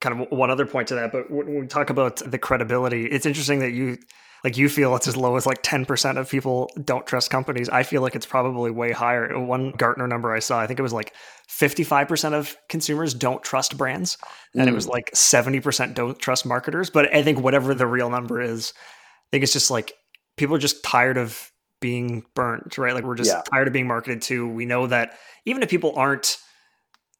kind 0.00 0.22
of 0.22 0.30
one 0.30 0.50
other 0.50 0.64
point 0.64 0.88
to 0.88 0.94
that, 0.94 1.12
but 1.12 1.30
when 1.30 1.60
we 1.60 1.66
talk 1.66 1.90
about 1.90 2.16
the 2.16 2.38
credibility, 2.38 3.06
it's 3.06 3.26
interesting 3.26 3.58
that 3.58 3.72
you 3.72 3.98
like 4.44 4.56
you 4.56 4.68
feel 4.68 4.96
it's 4.96 5.06
as 5.06 5.16
low 5.16 5.36
as 5.36 5.46
like 5.46 5.62
10% 5.62 6.18
of 6.18 6.28
people 6.28 6.70
don't 6.84 7.06
trust 7.06 7.30
companies. 7.30 7.68
I 7.68 7.84
feel 7.84 8.02
like 8.02 8.16
it's 8.16 8.26
probably 8.26 8.70
way 8.70 8.90
higher. 8.92 9.38
One 9.38 9.70
Gartner 9.72 10.08
number 10.08 10.32
I 10.32 10.40
saw, 10.40 10.60
I 10.60 10.66
think 10.66 10.78
it 10.78 10.82
was 10.82 10.92
like 10.92 11.14
55% 11.48 12.32
of 12.32 12.56
consumers 12.68 13.14
don't 13.14 13.42
trust 13.42 13.76
brands 13.76 14.18
and 14.54 14.64
mm. 14.64 14.72
it 14.72 14.74
was 14.74 14.86
mm. 14.86 14.90
like 14.90 15.10
70% 15.12 15.94
don't 15.94 16.18
trust 16.18 16.44
marketers, 16.44 16.90
but 16.90 17.14
I 17.14 17.22
think 17.22 17.40
whatever 17.40 17.74
the 17.74 17.86
real 17.86 18.10
number 18.10 18.40
is, 18.40 18.72
I 18.76 19.28
think 19.30 19.44
it's 19.44 19.52
just 19.52 19.70
like 19.70 19.92
people 20.36 20.56
are 20.56 20.60
just 20.60 20.82
tired 20.82 21.16
of 21.16 21.50
being 21.80 22.24
burnt, 22.34 22.78
right? 22.78 22.94
Like 22.94 23.04
we're 23.04 23.16
just 23.16 23.30
yeah. 23.30 23.42
tired 23.52 23.66
of 23.68 23.72
being 23.72 23.86
marketed 23.86 24.22
to. 24.22 24.48
We 24.48 24.66
know 24.66 24.86
that 24.86 25.18
even 25.44 25.62
if 25.62 25.68
people 25.68 25.92
aren't 25.96 26.38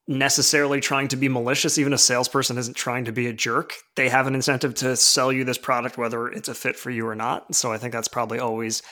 necessarily 0.08 0.80
trying 0.80 1.08
to 1.08 1.16
be 1.16 1.28
malicious. 1.28 1.78
Even 1.78 1.92
a 1.92 1.98
salesperson 1.98 2.58
isn't 2.58 2.76
trying 2.76 3.04
to 3.04 3.12
be 3.12 3.26
a 3.26 3.32
jerk. 3.32 3.74
They 3.96 4.08
have 4.08 4.26
an 4.26 4.34
incentive 4.34 4.74
to 4.76 4.96
sell 4.96 5.32
you 5.32 5.44
this 5.44 5.58
product, 5.58 5.96
whether 5.96 6.28
it's 6.28 6.48
a 6.48 6.54
fit 6.54 6.76
for 6.76 6.90
you 6.90 7.06
or 7.06 7.14
not. 7.14 7.54
So 7.54 7.72
I 7.72 7.78
think 7.78 7.92
that's 7.92 8.08
probably 8.08 8.38
always 8.38 8.82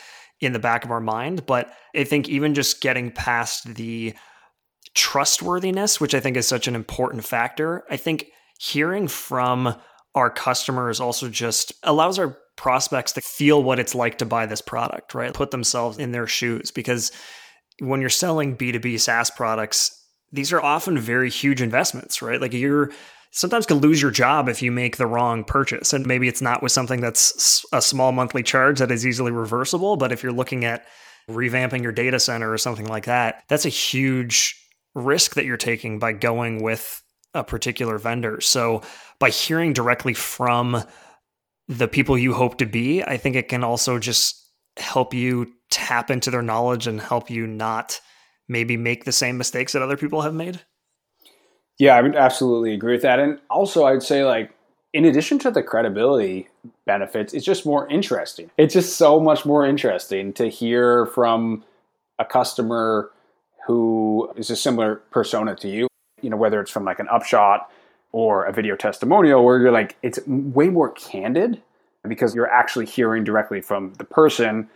in 0.40 0.52
the 0.52 0.58
back 0.58 0.84
of 0.84 0.90
our 0.90 1.00
mind. 1.00 1.46
But 1.46 1.72
I 1.94 2.04
think 2.04 2.28
even 2.28 2.54
just 2.54 2.80
getting 2.80 3.10
past 3.10 3.74
the 3.74 4.14
trustworthiness, 4.94 6.00
which 6.00 6.14
I 6.14 6.20
think 6.20 6.36
is 6.36 6.46
such 6.46 6.68
an 6.68 6.74
important 6.74 7.24
factor, 7.24 7.84
I 7.90 7.96
think 7.96 8.26
hearing 8.58 9.08
from 9.08 9.74
our 10.14 10.30
customers 10.30 11.00
also 11.00 11.28
just 11.28 11.72
allows 11.82 12.18
our 12.18 12.36
prospects 12.56 13.12
to 13.12 13.20
feel 13.20 13.62
what 13.62 13.78
it's 13.78 13.94
like 13.94 14.18
to 14.18 14.26
buy 14.26 14.46
this 14.46 14.60
product, 14.60 15.14
right? 15.14 15.32
Put 15.32 15.50
themselves 15.50 15.98
in 15.98 16.12
their 16.12 16.26
shoes 16.26 16.70
because 16.70 17.12
when 17.78 18.00
you're 18.00 18.10
selling 18.10 18.56
B2B 18.56 19.00
SaaS 19.00 19.30
products, 19.30 19.99
these 20.32 20.52
are 20.52 20.62
often 20.62 20.98
very 20.98 21.30
huge 21.30 21.60
investments, 21.60 22.22
right? 22.22 22.40
Like 22.40 22.52
you're 22.52 22.90
sometimes 23.32 23.66
can 23.66 23.78
lose 23.78 24.02
your 24.02 24.10
job 24.10 24.48
if 24.48 24.60
you 24.60 24.72
make 24.72 24.96
the 24.96 25.06
wrong 25.06 25.44
purchase. 25.44 25.92
And 25.92 26.06
maybe 26.06 26.28
it's 26.28 26.42
not 26.42 26.62
with 26.62 26.72
something 26.72 27.00
that's 27.00 27.64
a 27.72 27.80
small 27.80 28.12
monthly 28.12 28.42
charge 28.42 28.80
that 28.80 28.90
is 28.90 29.06
easily 29.06 29.30
reversible, 29.30 29.96
but 29.96 30.12
if 30.12 30.22
you're 30.22 30.32
looking 30.32 30.64
at 30.64 30.84
revamping 31.30 31.82
your 31.82 31.92
data 31.92 32.18
center 32.18 32.52
or 32.52 32.58
something 32.58 32.86
like 32.86 33.04
that, 33.04 33.44
that's 33.48 33.66
a 33.66 33.70
huge 33.70 34.56
risk 34.94 35.34
that 35.34 35.44
you're 35.44 35.56
taking 35.56 35.98
by 35.98 36.12
going 36.12 36.62
with 36.62 37.02
a 37.34 37.44
particular 37.44 37.98
vendor. 37.98 38.40
So 38.40 38.82
by 39.20 39.30
hearing 39.30 39.72
directly 39.72 40.14
from 40.14 40.82
the 41.68 41.86
people 41.86 42.18
you 42.18 42.34
hope 42.34 42.58
to 42.58 42.66
be, 42.66 43.04
I 43.04 43.16
think 43.16 43.36
it 43.36 43.48
can 43.48 43.62
also 43.62 44.00
just 44.00 44.44
help 44.76 45.14
you 45.14 45.52
tap 45.70 46.10
into 46.10 46.32
their 46.32 46.42
knowledge 46.42 46.88
and 46.88 47.00
help 47.00 47.30
you 47.30 47.46
not 47.46 48.00
maybe 48.50 48.76
make 48.76 49.04
the 49.04 49.12
same 49.12 49.38
mistakes 49.38 49.72
that 49.72 49.80
other 49.80 49.96
people 49.96 50.22
have 50.22 50.34
made. 50.34 50.60
Yeah, 51.78 51.94
I 51.94 52.02
would 52.02 52.16
absolutely 52.16 52.74
agree 52.74 52.92
with 52.92 53.02
that. 53.02 53.20
And 53.20 53.38
also, 53.48 53.84
I'd 53.84 54.02
say, 54.02 54.24
like, 54.24 54.50
in 54.92 55.04
addition 55.04 55.38
to 55.38 55.50
the 55.50 55.62
credibility 55.62 56.48
benefits, 56.84 57.32
it's 57.32 57.46
just 57.46 57.64
more 57.64 57.88
interesting. 57.88 58.50
It's 58.58 58.74
just 58.74 58.96
so 58.96 59.20
much 59.20 59.46
more 59.46 59.64
interesting 59.64 60.32
to 60.34 60.48
hear 60.48 61.06
from 61.06 61.64
a 62.18 62.24
customer 62.24 63.10
who 63.66 64.30
is 64.36 64.50
a 64.50 64.56
similar 64.56 64.96
persona 65.10 65.54
to 65.56 65.68
you, 65.68 65.86
you 66.20 66.28
know, 66.28 66.36
whether 66.36 66.60
it's 66.60 66.72
from 66.72 66.84
like 66.84 66.98
an 66.98 67.08
upshot 67.08 67.70
or 68.12 68.44
a 68.44 68.52
video 68.52 68.74
testimonial 68.74 69.44
where 69.44 69.60
you're 69.60 69.70
like, 69.70 69.96
it's 70.02 70.18
way 70.26 70.68
more 70.68 70.90
candid 70.90 71.62
because 72.06 72.34
you're 72.34 72.50
actually 72.50 72.86
hearing 72.86 73.22
directly 73.22 73.60
from 73.60 73.94
the 73.94 74.04
person. 74.04 74.68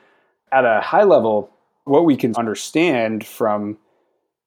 At 0.52 0.64
a 0.64 0.80
high 0.80 1.02
level, 1.02 1.50
what 1.84 2.04
we 2.04 2.16
can 2.16 2.34
understand 2.36 3.26
from 3.26 3.78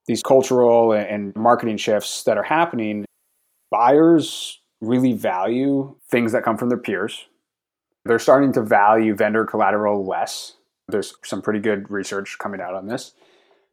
these 0.08 0.24
cultural 0.24 0.94
and 0.94 1.36
marketing 1.36 1.78
shifts 1.78 2.24
that 2.24 2.38
are 2.38 2.44
happening, 2.44 3.06
buyers 3.70 4.60
really 4.82 5.14
value 5.14 5.96
things 6.10 6.32
that 6.32 6.44
come 6.44 6.58
from 6.58 6.70
their 6.70 6.78
peers. 6.78 7.26
They're 8.06 8.20
starting 8.20 8.54
to 8.54 8.62
value 8.62 9.16
vendor 9.16 9.46
collateral 9.46 10.06
less. 10.06 10.54
There's 10.88 11.16
some 11.26 11.42
pretty 11.42 11.60
good 11.60 11.90
research 11.92 12.38
coming 12.40 12.62
out 12.62 12.74
on 12.74 12.88
this. 12.88 13.14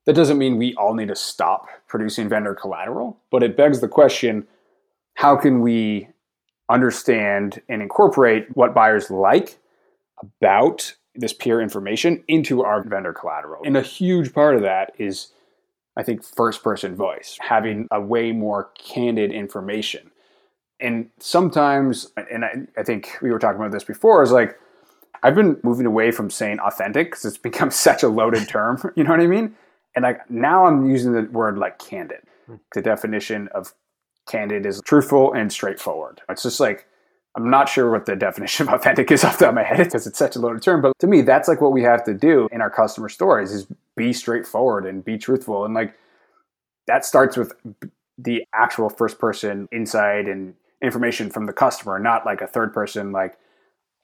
That 0.07 0.15
doesn't 0.15 0.39
mean 0.39 0.59
we 0.59 0.75
all 0.75 0.95
need 0.95 1.09
to 1.09 1.17
stop 1.17 1.69
producing 1.89 2.29
vendor 2.29 2.55
collateral, 2.55 3.19
but 3.31 3.43
it 3.43 3.57
begs 3.57 3.81
the 3.81 3.89
question 3.89 4.47
how 5.15 5.37
can 5.37 5.61
we 5.61 6.09
understand 6.69 7.63
and 7.69 7.81
incorporate 7.81 8.49
what 8.57 8.75
buyers 8.75 9.11
like 9.11 9.59
about 10.21 10.95
this 11.15 11.33
peer 11.33 11.61
information 11.61 12.23
into 12.29 12.63
our 12.63 12.83
vendor 12.83 13.13
collateral. 13.13 13.63
And 13.65 13.77
a 13.77 13.83
huge 13.83 14.33
part 14.33 14.57
of 14.57 14.63
that 14.63 14.93
is, 14.99 15.29
I 15.97 16.03
think, 16.03 16.25
first 16.25 16.63
person 16.63 16.97
voice, 16.97 17.39
having 17.41 17.89
a 17.91 18.01
way 18.01 18.33
more 18.33 18.71
candid 18.79 19.33
information. 19.33 20.11
And 20.81 21.11
sometimes, 21.21 22.11
and 22.17 22.45
I, 22.45 22.67
I 22.77 22.83
think 22.83 23.17
we 23.23 23.31
were 23.31 23.39
talking 23.39 23.61
about 23.61 23.73
this 23.73 23.85
before, 23.85 24.23
is 24.23 24.33
like, 24.33 24.59
I've 25.23 25.35
been 25.35 25.59
moving 25.63 25.87
away 25.87 26.11
from 26.11 26.29
saying 26.31 26.59
authentic 26.59 27.11
because 27.11 27.25
it's 27.25 27.39
become 27.51 27.71
such 27.71 28.03
a 28.03 28.09
loaded 28.09 28.49
term. 28.49 28.81
You 28.97 29.05
know 29.05 29.11
what 29.11 29.21
I 29.21 29.27
mean? 29.27 29.57
And 29.97 30.03
like 30.03 30.29
now 30.31 30.67
I'm 30.67 30.91
using 30.91 31.13
the 31.13 31.23
word 31.31 31.59
like 31.59 31.79
candid. 31.79 32.21
Hmm. 32.47 32.57
The 32.75 32.83
definition 32.83 33.49
of 33.55 33.73
candid 34.29 34.67
is 34.67 34.81
truthful 34.85 35.33
and 35.33 35.53
straightforward. 35.53 36.21
It's 36.29 36.43
just 36.43 36.61
like 36.61 36.87
I'm 37.37 37.51
not 37.51 37.69
sure 37.69 37.91
what 37.91 38.07
the 38.07 38.17
definition 38.29 38.69
of 38.69 38.75
authentic 38.75 39.11
is 39.11 39.25
off 39.25 39.39
the 39.39 39.47
top 39.47 39.51
of 39.51 39.55
my 39.55 39.65
head 39.65 39.85
because 39.85 40.07
it's 40.07 40.19
such 40.19 40.37
a 40.37 40.39
loaded 40.39 40.63
term. 40.63 40.81
But 40.83 40.99
to 41.01 41.07
me, 41.07 41.23
that's 41.23 41.49
like 41.49 41.61
what 41.61 41.73
we 41.73 41.83
have 41.83 42.05
to 42.05 42.15
do 42.15 42.49
in 42.53 42.61
our 42.61 42.71
customer 42.71 43.09
stories 43.09 43.53
is 43.53 43.67
be 43.97 44.13
straightforward 44.13 44.87
and 44.87 45.05
be 45.05 45.19
truthful. 45.19 45.65
And 45.65 45.75
like 45.75 45.95
that 46.87 47.05
starts 47.05 47.37
with 47.37 47.53
the 48.19 48.45
actual 48.55 48.89
first 48.89 49.19
person 49.19 49.69
insight 49.73 50.29
and 50.29 50.55
information 50.83 51.31
from 51.31 51.47
the 51.47 51.53
customer, 51.53 51.99
not 51.99 52.25
like 52.27 52.41
a 52.41 52.47
third 52.47 52.73
person 52.73 53.11
like, 53.11 53.39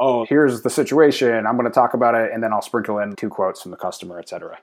oh, 0.01 0.25
here's 0.25 0.63
the 0.63 0.71
situation. 0.71 1.47
I'm 1.47 1.57
going 1.57 1.69
to 1.69 1.75
talk 1.75 1.95
about 1.95 2.15
it. 2.15 2.31
And 2.33 2.43
then 2.43 2.53
I'll 2.53 2.63
sprinkle 2.63 2.99
in 2.99 3.15
two 3.17 3.29
quotes 3.29 3.61
from 3.61 3.71
the 3.71 3.77
customer, 3.77 4.19
et 4.19 4.29
cetera. 4.29 4.59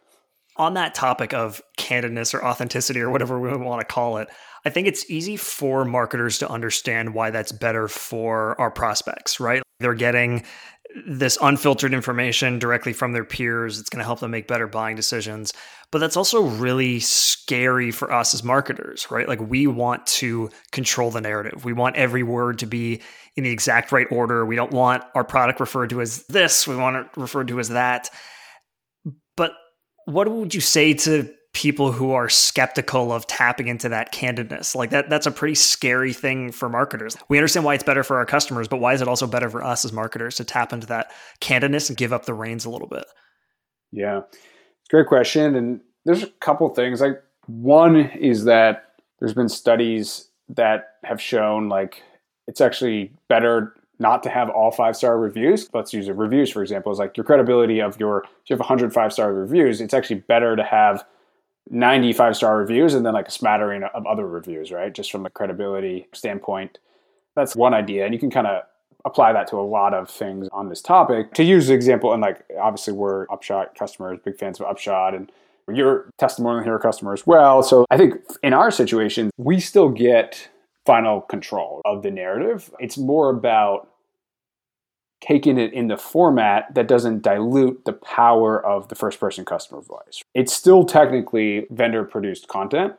On 0.57 0.73
that 0.73 0.95
topic 0.95 1.33
of 1.33 1.61
candidness 1.77 2.33
or 2.33 2.43
authenticity 2.43 2.99
or 2.99 3.09
whatever 3.09 3.39
we 3.39 3.55
want 3.55 3.79
to 3.81 3.85
call 3.85 4.17
it, 4.17 4.27
I 4.65 4.69
think 4.69 4.87
it's 4.87 5.09
easy 5.09 5.37
for 5.37 5.85
marketers 5.85 6.39
to 6.39 6.49
understand 6.49 7.13
why 7.13 7.29
that's 7.29 7.51
better 7.51 7.87
for 7.87 8.59
our 8.59 8.71
prospects, 8.71 9.39
right? 9.39 9.61
They're 9.79 9.93
getting 9.93 10.43
this 11.05 11.37
unfiltered 11.41 11.93
information 11.93 12.59
directly 12.59 12.93
from 12.93 13.11
their 13.11 13.23
peers. 13.23 13.79
It's 13.79 13.89
going 13.89 13.99
to 13.99 14.05
help 14.05 14.19
them 14.19 14.31
make 14.31 14.47
better 14.47 14.67
buying 14.67 14.95
decisions. 14.95 15.53
But 15.91 15.99
that's 15.99 16.17
also 16.17 16.41
really 16.41 16.99
scary 16.99 17.91
for 17.91 18.11
us 18.11 18.33
as 18.33 18.43
marketers, 18.43 19.09
right? 19.09 19.27
Like 19.27 19.39
we 19.39 19.67
want 19.67 20.05
to 20.07 20.49
control 20.71 21.11
the 21.11 21.21
narrative. 21.21 21.63
We 21.63 21.73
want 21.73 21.95
every 21.95 22.23
word 22.23 22.59
to 22.59 22.65
be 22.65 23.01
in 23.35 23.43
the 23.43 23.51
exact 23.51 23.91
right 23.91 24.07
order. 24.11 24.45
We 24.45 24.55
don't 24.55 24.71
want 24.71 25.03
our 25.15 25.23
product 25.23 25.59
referred 25.59 25.91
to 25.91 26.01
as 26.01 26.25
this, 26.27 26.67
we 26.67 26.75
want 26.75 26.97
it 26.97 27.07
referred 27.15 27.47
to 27.49 27.59
as 27.59 27.69
that. 27.69 28.09
But 29.35 29.53
what 30.07 30.27
would 30.29 30.55
you 30.55 30.61
say 30.61 30.93
to 30.93 31.29
people 31.57 31.91
who 31.91 32.11
are 32.11 32.29
skeptical 32.29 33.11
of 33.11 33.25
tapping 33.25 33.67
into 33.67 33.89
that 33.89 34.13
candidness. 34.13 34.75
Like 34.75 34.91
that 34.91 35.09
that's 35.09 35.25
a 35.25 35.31
pretty 35.31 35.55
scary 35.55 36.13
thing 36.13 36.51
for 36.51 36.69
marketers. 36.69 37.17
We 37.29 37.39
understand 37.39 37.65
why 37.65 37.73
it's 37.73 37.83
better 37.83 38.03
for 38.03 38.17
our 38.17 38.27
customers, 38.27 38.67
but 38.67 38.79
why 38.79 38.93
is 38.93 39.01
it 39.01 39.07
also 39.07 39.25
better 39.25 39.49
for 39.49 39.63
us 39.63 39.83
as 39.83 39.91
marketers 39.91 40.35
to 40.35 40.43
tap 40.43 40.71
into 40.71 40.85
that 40.87 41.11
candidness 41.41 41.89
and 41.89 41.97
give 41.97 42.13
up 42.13 42.25
the 42.25 42.35
reins 42.35 42.65
a 42.65 42.69
little 42.69 42.87
bit? 42.87 43.05
Yeah. 43.91 44.21
Great 44.91 45.07
question 45.07 45.55
and 45.55 45.81
there's 46.05 46.21
a 46.21 46.27
couple 46.27 46.69
things. 46.69 47.01
Like 47.01 47.23
one 47.47 47.95
is 47.95 48.43
that 48.43 48.91
there's 49.17 49.33
been 49.33 49.49
studies 49.49 50.29
that 50.49 50.89
have 51.05 51.19
shown 51.19 51.69
like 51.69 52.03
it's 52.47 52.61
actually 52.61 53.13
better 53.29 53.73
not 53.99 54.23
to 54.23 54.29
have 54.29 54.49
all 54.49 54.71
five 54.71 54.95
star 54.95 55.17
reviews. 55.17 55.69
Let's 55.73 55.93
use 55.93 56.09
reviews 56.09 56.51
for 56.51 56.61
example. 56.61 56.91
Is 56.91 56.99
like 56.99 57.17
your 57.17 57.23
credibility 57.23 57.79
of 57.79 57.99
your 57.99 58.23
if 58.23 58.49
you 58.49 58.53
have 58.53 58.59
100 58.59 58.93
five 58.93 59.13
star 59.13 59.33
reviews, 59.33 59.81
it's 59.81 59.93
actually 59.93 60.21
better 60.21 60.55
to 60.55 60.63
have 60.63 61.03
95 61.69 62.35
star 62.35 62.57
reviews 62.57 62.93
and 62.93 63.05
then 63.05 63.13
like 63.13 63.27
a 63.27 63.31
smattering 63.31 63.83
of 63.83 64.05
other 64.05 64.27
reviews, 64.27 64.71
right? 64.71 64.93
Just 64.93 65.11
from 65.11 65.25
a 65.25 65.29
credibility 65.29 66.07
standpoint. 66.13 66.79
That's 67.35 67.55
one 67.55 67.73
idea. 67.73 68.05
And 68.05 68.13
you 68.13 68.19
can 68.19 68.31
kind 68.31 68.47
of 68.47 68.63
apply 69.05 69.33
that 69.33 69.47
to 69.47 69.57
a 69.57 69.61
lot 69.61 69.93
of 69.93 70.09
things 70.09 70.47
on 70.51 70.69
this 70.69 70.81
topic. 70.81 71.33
To 71.33 71.43
use 71.43 71.67
the 71.67 71.73
example, 71.73 72.13
and 72.13 72.21
like 72.21 72.43
obviously 72.59 72.93
we're 72.93 73.25
Upshot 73.29 73.75
customers, 73.75 74.19
big 74.23 74.37
fans 74.37 74.59
of 74.59 74.67
Upshot, 74.67 75.13
and 75.13 75.31
you're 75.71 76.09
testimonial 76.17 76.63
hero 76.63 76.79
customer 76.79 77.13
as 77.13 77.27
well. 77.27 77.61
So 77.61 77.85
I 77.89 77.97
think 77.97 78.15
in 78.41 78.53
our 78.53 78.71
situation, 78.71 79.31
we 79.37 79.59
still 79.59 79.89
get 79.89 80.49
final 80.87 81.19
control 81.19 81.81
of 81.83 82.01
the 82.01 82.09
narrative. 82.09 82.71
It's 82.79 82.97
more 82.97 83.29
about 83.29 83.89
taking 85.19 85.57
it 85.57 85.73
in 85.73 85.89
the 85.89 85.97
format 85.97 86.73
that 86.75 86.87
doesn't 86.87 87.23
dilute 87.23 87.83
the 87.83 87.91
power 87.91 88.65
of 88.65 88.87
the 88.87 88.95
first 88.95 89.19
person 89.19 89.43
customer 89.43 89.81
voice. 89.81 90.21
It's 90.33 90.53
still 90.53 90.85
technically 90.85 91.67
vendor 91.71 92.05
produced 92.05 92.47
content. 92.47 92.93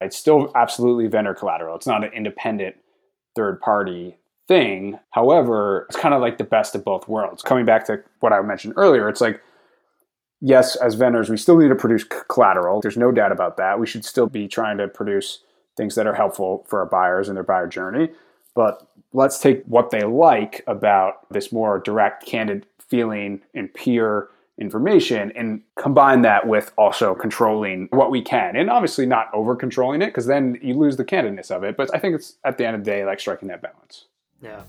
It's 0.00 0.16
still 0.16 0.50
absolutely 0.54 1.06
vendor 1.08 1.34
collateral. 1.34 1.76
It's 1.76 1.86
not 1.86 2.02
an 2.02 2.12
independent 2.14 2.76
third 3.36 3.60
party 3.60 4.16
thing. 4.48 4.98
However, 5.10 5.84
it's 5.90 5.98
kind 5.98 6.14
of 6.14 6.22
like 6.22 6.38
the 6.38 6.44
best 6.44 6.74
of 6.74 6.82
both 6.82 7.08
worlds. 7.08 7.42
Coming 7.42 7.66
back 7.66 7.84
to 7.86 8.02
what 8.20 8.32
I 8.32 8.40
mentioned 8.40 8.74
earlier, 8.78 9.08
it's 9.08 9.20
like, 9.20 9.42
yes, 10.40 10.76
as 10.76 10.94
vendors, 10.94 11.28
we 11.28 11.36
still 11.36 11.58
need 11.58 11.68
to 11.68 11.74
produce 11.74 12.04
collateral. 12.04 12.80
There's 12.80 12.96
no 12.96 13.12
doubt 13.12 13.32
about 13.32 13.58
that. 13.58 13.78
We 13.78 13.86
should 13.86 14.04
still 14.04 14.28
be 14.28 14.48
trying 14.48 14.78
to 14.78 14.88
produce 14.88 15.40
things 15.76 15.94
that 15.94 16.06
are 16.06 16.14
helpful 16.14 16.64
for 16.68 16.80
our 16.80 16.86
buyers 16.86 17.28
and 17.28 17.36
their 17.36 17.44
buyer 17.44 17.66
journey. 17.66 18.10
But 18.54 18.86
let's 19.12 19.38
take 19.38 19.64
what 19.64 19.90
they 19.90 20.02
like 20.02 20.62
about 20.66 21.30
this 21.32 21.52
more 21.52 21.78
direct, 21.80 22.24
candid 22.26 22.66
feeling 22.78 23.42
and 23.54 23.72
peer 23.72 24.28
information 24.58 25.32
and 25.34 25.60
combine 25.76 26.22
that 26.22 26.46
with 26.46 26.72
also 26.78 27.14
controlling 27.14 27.88
what 27.90 28.10
we 28.10 28.22
can. 28.22 28.54
And 28.54 28.70
obviously 28.70 29.04
not 29.04 29.28
over 29.34 29.56
controlling 29.56 30.00
it 30.00 30.06
because 30.06 30.26
then 30.26 30.58
you 30.62 30.74
lose 30.74 30.96
the 30.96 31.04
candidness 31.04 31.50
of 31.50 31.64
it. 31.64 31.76
But 31.76 31.90
i 31.94 31.98
think 31.98 32.14
it's 32.14 32.36
at 32.44 32.58
the 32.58 32.66
end 32.66 32.76
of 32.76 32.84
the 32.84 32.90
day 32.90 33.04
like 33.04 33.18
striking 33.18 33.48
that 33.48 33.62
balance. 33.62 34.04
Yeah. 34.40 34.62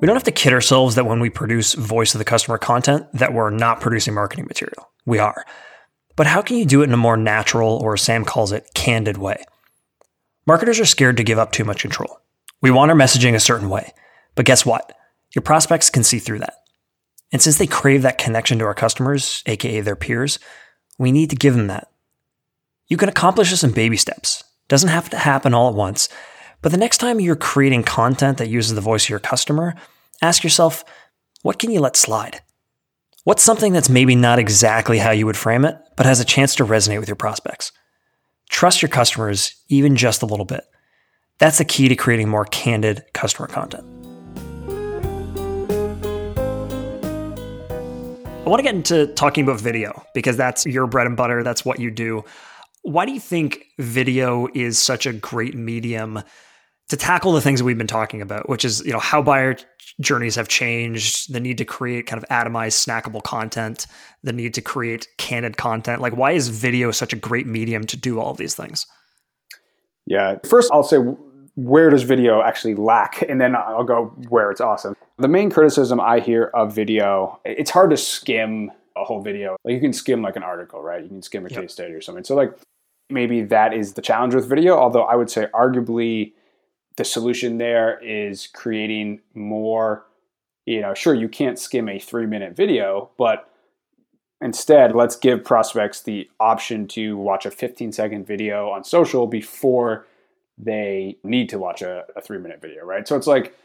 We 0.00 0.06
don't 0.06 0.16
have 0.16 0.24
to 0.24 0.32
kid 0.32 0.52
ourselves 0.52 0.94
that 0.96 1.06
when 1.06 1.20
we 1.20 1.30
produce 1.30 1.74
voice 1.74 2.14
of 2.14 2.18
the 2.18 2.24
customer 2.24 2.58
content 2.58 3.06
that 3.12 3.32
we're 3.32 3.50
not 3.50 3.80
producing 3.80 4.14
marketing 4.14 4.46
material. 4.46 4.90
We 5.06 5.18
are 5.18 5.44
But 6.16 6.26
how 6.26 6.42
can 6.42 6.56
you 6.56 6.64
do 6.64 6.82
it 6.82 6.86
in 6.86 6.92
a 6.92 6.98
more 6.98 7.16
natural, 7.16 7.76
or 7.82 7.96
Sam 7.96 8.24
calls 8.24 8.52
it, 8.52 8.70
candid 8.74 9.18
way? 9.18 9.44
Marketers 10.46 10.78
are 10.78 10.84
scared 10.84 11.16
to 11.16 11.24
give 11.24 11.38
up 11.38 11.52
too 11.52 11.64
much 11.64 11.82
control. 11.82 12.20
We 12.60 12.70
want 12.70 12.90
our 12.90 12.96
messaging 12.96 13.34
a 13.34 13.40
certain 13.40 13.68
way. 13.68 13.92
But 14.34 14.46
guess 14.46 14.64
what? 14.64 14.96
Your 15.34 15.42
prospects 15.42 15.90
can 15.90 16.04
see 16.04 16.18
through 16.18 16.40
that. 16.40 16.54
And 17.32 17.42
since 17.42 17.58
they 17.58 17.66
crave 17.66 18.02
that 18.02 18.18
connection 18.18 18.58
to 18.58 18.64
our 18.64 18.74
customers, 18.74 19.42
aka 19.46 19.80
their 19.80 19.96
peers, 19.96 20.38
we 20.98 21.10
need 21.10 21.30
to 21.30 21.36
give 21.36 21.54
them 21.54 21.66
that. 21.66 21.90
You 22.86 22.96
can 22.96 23.08
accomplish 23.08 23.50
this 23.50 23.64
in 23.64 23.72
baby 23.72 23.96
steps. 23.96 24.44
Doesn't 24.68 24.90
have 24.90 25.10
to 25.10 25.18
happen 25.18 25.52
all 25.52 25.68
at 25.68 25.74
once. 25.74 26.08
But 26.62 26.70
the 26.72 26.78
next 26.78 26.98
time 26.98 27.20
you're 27.20 27.36
creating 27.36 27.82
content 27.82 28.38
that 28.38 28.48
uses 28.48 28.74
the 28.74 28.80
voice 28.80 29.04
of 29.04 29.10
your 29.10 29.18
customer, 29.18 29.74
ask 30.22 30.44
yourself, 30.44 30.84
what 31.42 31.58
can 31.58 31.70
you 31.70 31.80
let 31.80 31.96
slide? 31.96 32.40
What's 33.24 33.42
something 33.42 33.72
that's 33.72 33.88
maybe 33.88 34.14
not 34.14 34.38
exactly 34.38 34.98
how 34.98 35.10
you 35.10 35.24
would 35.24 35.36
frame 35.38 35.64
it, 35.64 35.78
but 35.96 36.04
has 36.04 36.20
a 36.20 36.26
chance 36.26 36.54
to 36.56 36.64
resonate 36.66 37.00
with 37.00 37.08
your 37.08 37.16
prospects? 37.16 37.72
Trust 38.50 38.82
your 38.82 38.90
customers 38.90 39.56
even 39.70 39.96
just 39.96 40.20
a 40.20 40.26
little 40.26 40.44
bit. 40.44 40.62
That's 41.38 41.56
the 41.56 41.64
key 41.64 41.88
to 41.88 41.96
creating 41.96 42.28
more 42.28 42.44
candid 42.44 43.02
customer 43.14 43.48
content. 43.48 43.82
I 48.44 48.50
want 48.50 48.58
to 48.58 48.62
get 48.62 48.74
into 48.74 49.06
talking 49.14 49.44
about 49.44 49.58
video 49.58 50.04
because 50.12 50.36
that's 50.36 50.66
your 50.66 50.86
bread 50.86 51.06
and 51.06 51.16
butter. 51.16 51.42
That's 51.42 51.64
what 51.64 51.80
you 51.80 51.90
do. 51.90 52.26
Why 52.82 53.06
do 53.06 53.12
you 53.12 53.20
think 53.20 53.64
video 53.78 54.48
is 54.52 54.78
such 54.78 55.06
a 55.06 55.14
great 55.14 55.54
medium 55.54 56.22
to 56.88 56.96
tackle 56.96 57.32
the 57.32 57.40
things 57.40 57.60
that 57.60 57.64
we've 57.64 57.78
been 57.78 57.86
talking 57.86 58.20
about, 58.20 58.48
which 58.48 58.64
is, 58.64 58.84
you 58.84 58.92
know, 58.92 58.98
how 58.98 59.22
buyer 59.22 59.56
journeys 60.00 60.34
have 60.36 60.48
changed, 60.48 61.32
the 61.32 61.40
need 61.40 61.58
to 61.58 61.64
create 61.64 62.06
kind 62.06 62.22
of 62.22 62.28
atomized 62.28 62.84
snackable 62.84 63.22
content, 63.22 63.86
the 64.22 64.32
need 64.32 64.54
to 64.54 64.60
create 64.60 65.06
candid 65.18 65.56
content. 65.56 66.02
Like 66.02 66.16
why 66.16 66.32
is 66.32 66.48
video 66.48 66.90
such 66.90 67.12
a 67.12 67.16
great 67.16 67.46
medium 67.46 67.86
to 67.86 67.96
do 67.96 68.20
all 68.20 68.30
of 68.30 68.36
these 68.36 68.54
things? 68.54 68.86
Yeah. 70.06 70.36
First, 70.44 70.70
I'll 70.72 70.82
say 70.82 70.98
where 71.56 71.88
does 71.88 72.02
video 72.02 72.42
actually 72.42 72.74
lack? 72.74 73.22
And 73.22 73.40
then 73.40 73.54
I'll 73.54 73.84
go 73.84 74.06
where 74.28 74.50
it's 74.50 74.60
awesome. 74.60 74.96
The 75.18 75.28
main 75.28 75.50
criticism 75.50 76.00
I 76.00 76.18
hear 76.18 76.50
of 76.54 76.74
video, 76.74 77.40
it's 77.44 77.70
hard 77.70 77.90
to 77.90 77.96
skim 77.96 78.72
a 78.96 79.04
whole 79.04 79.22
video. 79.22 79.56
Like 79.64 79.74
you 79.74 79.80
can 79.80 79.92
skim 79.92 80.22
like 80.22 80.36
an 80.36 80.42
article, 80.42 80.82
right? 80.82 81.02
You 81.02 81.08
can 81.08 81.22
skim 81.22 81.46
a 81.46 81.48
yep. 81.48 81.62
case 81.62 81.72
study 81.72 81.92
or 81.92 82.00
something. 82.00 82.24
So 82.24 82.34
like 82.34 82.52
maybe 83.08 83.42
that 83.42 83.72
is 83.72 83.94
the 83.94 84.02
challenge 84.02 84.34
with 84.34 84.48
video, 84.48 84.76
although 84.76 85.04
I 85.04 85.14
would 85.14 85.30
say 85.30 85.46
arguably 85.54 86.32
the 86.96 87.04
solution 87.04 87.58
there 87.58 87.98
is 88.02 88.46
creating 88.46 89.20
more, 89.34 90.04
you 90.66 90.80
know, 90.80 90.94
sure 90.94 91.14
you 91.14 91.28
can't 91.28 91.58
skim 91.58 91.88
a 91.88 91.98
3-minute 91.98 92.54
video, 92.56 93.10
but 93.18 93.50
instead 94.40 94.94
let's 94.94 95.16
give 95.16 95.44
prospects 95.44 96.02
the 96.02 96.28
option 96.38 96.86
to 96.88 97.16
watch 97.16 97.46
a 97.46 97.50
15 97.50 97.92
second 97.92 98.26
video 98.26 98.68
on 98.70 98.84
social 98.84 99.26
before 99.26 100.06
they 100.56 101.16
need 101.24 101.48
to 101.48 101.58
watch 101.58 101.82
a, 101.82 102.04
a 102.14 102.20
three 102.20 102.38
minute 102.38 102.60
video, 102.60 102.84
right? 102.84 103.08
So 103.08 103.16
it's 103.16 103.26
like, 103.26 103.56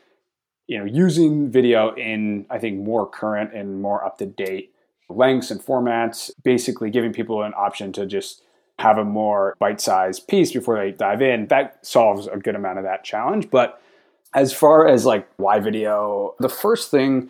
you 0.67 0.77
know, 0.77 0.85
using 0.85 1.51
video 1.51 1.93
in, 1.95 2.45
I 2.49 2.59
think, 2.59 2.79
more 2.79 3.07
current 3.07 3.53
and 3.53 3.81
more 3.81 4.03
up 4.03 4.17
to 4.19 4.25
date 4.25 4.73
lengths 5.09 5.51
and 5.51 5.59
formats, 5.59 6.31
basically 6.43 6.89
giving 6.89 7.11
people 7.11 7.43
an 7.43 7.53
option 7.55 7.91
to 7.93 8.05
just 8.05 8.43
have 8.79 8.97
a 8.97 9.03
more 9.03 9.55
bite 9.59 9.81
sized 9.81 10.27
piece 10.27 10.53
before 10.53 10.77
they 10.77 10.91
dive 10.91 11.21
in. 11.21 11.47
That 11.47 11.85
solves 11.85 12.27
a 12.27 12.37
good 12.37 12.55
amount 12.55 12.77
of 12.77 12.85
that 12.85 13.03
challenge. 13.03 13.49
But 13.49 13.81
as 14.33 14.53
far 14.53 14.87
as 14.87 15.05
like 15.05 15.27
why 15.37 15.59
video, 15.59 16.35
the 16.39 16.49
first 16.49 16.89
thing 16.89 17.29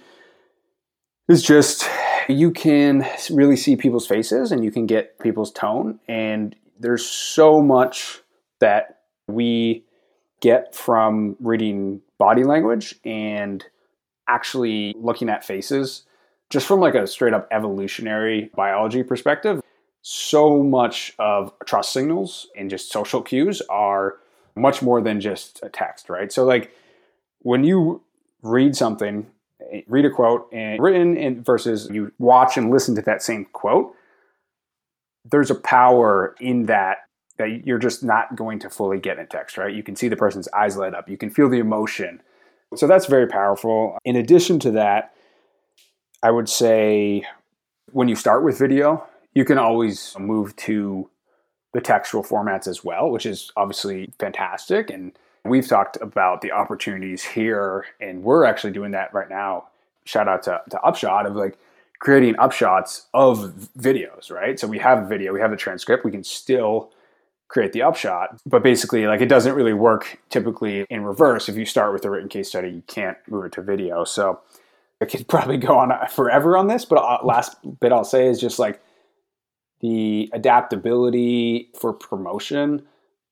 is 1.28 1.44
just 1.44 1.90
you 2.28 2.52
can 2.52 3.06
really 3.32 3.56
see 3.56 3.76
people's 3.76 4.06
faces 4.06 4.52
and 4.52 4.64
you 4.64 4.72
can 4.72 4.86
get 4.86 5.18
people's 5.20 5.52
tone. 5.52 6.00
And 6.08 6.56
there's 6.80 7.06
so 7.06 7.62
much 7.62 8.20
that 8.60 9.00
we 9.28 9.84
get 10.42 10.76
from 10.76 11.36
reading 11.40 12.02
body 12.20 12.44
language 12.44 12.96
and 13.04 13.66
actually 14.28 14.94
looking 14.98 15.30
at 15.30 15.44
faces 15.44 16.04
just 16.52 16.68
from 16.68 16.80
like 16.80 16.94
a 16.94 17.08
straight 17.08 17.34
up 17.34 17.48
evolutionary 17.52 18.52
biology 18.56 19.02
perspective 19.02 19.62
so 20.12 20.64
much 20.64 21.14
of 21.20 21.54
trust 21.66 21.94
signals 21.94 22.48
and 22.58 22.70
just 22.70 22.92
social 22.92 23.22
cues 23.22 23.62
are 23.70 24.18
much 24.56 24.82
more 24.82 25.02
than 25.02 25.22
just 25.22 25.60
a 25.62 25.70
text 25.70 26.10
right 26.10 26.32
so 26.32 26.44
like 26.44 26.74
when 27.44 27.64
you 27.64 28.02
read 28.42 28.76
something 28.76 29.28
read 29.88 30.06
a 30.06 30.10
quote 30.10 30.48
and 30.52 30.82
written 30.82 31.16
in 31.16 31.44
versus 31.44 31.88
you 31.92 32.12
watch 32.18 32.58
and 32.58 32.72
listen 32.72 32.96
to 32.96 33.02
that 33.02 33.22
same 33.22 33.46
quote 33.54 33.94
there's 35.26 35.52
a 35.52 35.56
power 35.56 36.36
in 36.40 36.66
that 36.66 37.00
that 37.38 37.66
you're 37.66 37.80
just 37.80 38.04
not 38.04 38.36
going 38.36 38.60
to 38.60 38.70
fully 38.70 39.00
get 39.00 39.18
in 39.18 39.26
text, 39.28 39.58
right? 39.58 39.74
You 39.74 39.82
can 39.82 39.96
see 39.96 40.10
the 40.10 40.18
person's 40.18 40.48
eyes 40.50 40.76
light 40.78 40.94
up, 40.94 41.10
you 41.10 41.18
can 41.18 41.30
feel 41.30 41.50
the 41.50 41.60
emotion. 41.60 42.22
So 42.76 42.86
that's 42.86 43.08
very 43.08 43.28
powerful. 43.28 43.98
In 44.06 44.16
addition 44.16 44.60
to 44.60 44.72
that, 44.72 45.14
I 46.22 46.30
would 46.30 46.50
say 46.50 47.24
when 47.92 48.10
you 48.10 48.16
start 48.16 48.44
with 48.44 48.60
video, 48.60 49.08
you 49.34 49.46
can 49.46 49.58
always 49.58 50.16
move 50.20 50.56
to 50.58 51.10
the 51.74 51.82
textual 51.82 52.24
formats 52.24 52.68
as 52.68 52.84
well, 52.84 53.10
which 53.12 53.26
is 53.26 53.52
obviously 53.56 54.12
fantastic. 54.20 54.90
And 54.90 55.12
we've 55.46 55.68
talked 55.68 55.98
about 56.02 56.42
the 56.42 56.52
opportunities 56.52 57.24
here, 57.24 57.86
and 58.02 58.24
we're 58.24 58.44
actually 58.44 58.74
doing 58.74 58.92
that 58.92 59.14
right 59.14 59.30
now. 59.30 59.68
Shout 60.06 60.28
out 60.28 60.44
to, 60.44 60.62
to 60.72 60.82
Upshot 60.82 61.28
of 61.28 61.36
like 61.36 61.58
creating 62.00 62.36
upshots 62.36 63.06
of 63.14 63.70
videos, 63.78 64.32
right? 64.32 64.60
So 64.60 64.68
we 64.68 64.80
have 64.80 65.04
a 65.04 65.06
video, 65.06 65.34
we 65.34 65.42
have 65.42 65.52
a 65.52 65.58
transcript, 65.58 66.06
we 66.06 66.12
can 66.12 66.24
still 66.24 66.92
create 67.50 67.74
the 67.74 67.82
upshot. 67.84 68.40
But 68.46 68.64
basically, 68.64 69.06
like 69.06 69.22
it 69.22 69.28
doesn't 69.28 69.54
really 69.54 69.74
work 69.74 70.20
typically 70.30 70.86
in 70.90 71.04
reverse. 71.04 71.50
If 71.50 71.58
you 71.58 71.66
start 71.66 71.94
with 71.94 72.06
a 72.06 72.10
written 72.10 72.30
case 72.30 72.48
study, 72.48 72.70
you 72.70 72.84
can't 72.88 73.18
move 73.28 73.46
it 73.46 73.52
to 73.54 73.62
video. 73.62 74.06
So 74.06 74.40
I 75.02 75.06
could 75.06 75.28
probably 75.28 75.58
go 75.58 75.78
on 75.78 75.92
forever 76.08 76.58
on 76.58 76.68
this, 76.68 76.86
but 76.86 76.98
uh, 76.98 77.20
last 77.24 77.58
bit 77.80 77.92
I'll 77.92 78.04
say 78.04 78.28
is 78.28 78.40
just 78.40 78.58
like 78.58 78.82
the 79.82 80.30
adaptability 80.34 81.70
for 81.80 81.94
promotion 81.94 82.84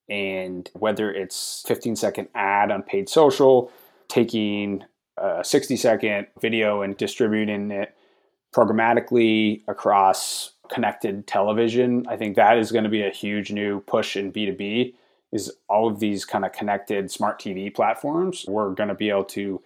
and 0.09 0.69
whether 0.73 1.11
it's 1.11 1.63
15 1.67 1.95
second 1.95 2.29
ad 2.33 2.71
on 2.71 2.83
paid 2.83 3.09
social, 3.09 3.71
taking 4.07 4.83
a 5.17 5.43
60 5.43 5.75
second 5.75 6.27
video 6.39 6.81
and 6.81 6.95
distributing 6.97 7.71
it 7.71 7.95
programmatically 8.55 9.61
across 9.67 10.53
connected 10.69 11.27
television. 11.27 12.05
I 12.07 12.17
think 12.17 12.35
that 12.35 12.57
is 12.57 12.71
going 12.71 12.83
to 12.83 12.89
be 12.89 13.03
a 13.03 13.09
huge 13.09 13.51
new 13.51 13.81
push 13.81 14.15
in 14.15 14.31
B2B 14.31 14.93
is 15.31 15.51
all 15.67 15.87
of 15.87 15.99
these 15.99 16.23
kind 16.23 16.45
of 16.45 16.53
connected 16.53 17.11
smart 17.11 17.39
TV 17.39 17.73
platforms. 17.73 18.45
We're 18.47 18.71
going 18.71 18.89
to 18.89 18.95
be 18.95 19.09
able 19.09 19.25
to 19.25 19.61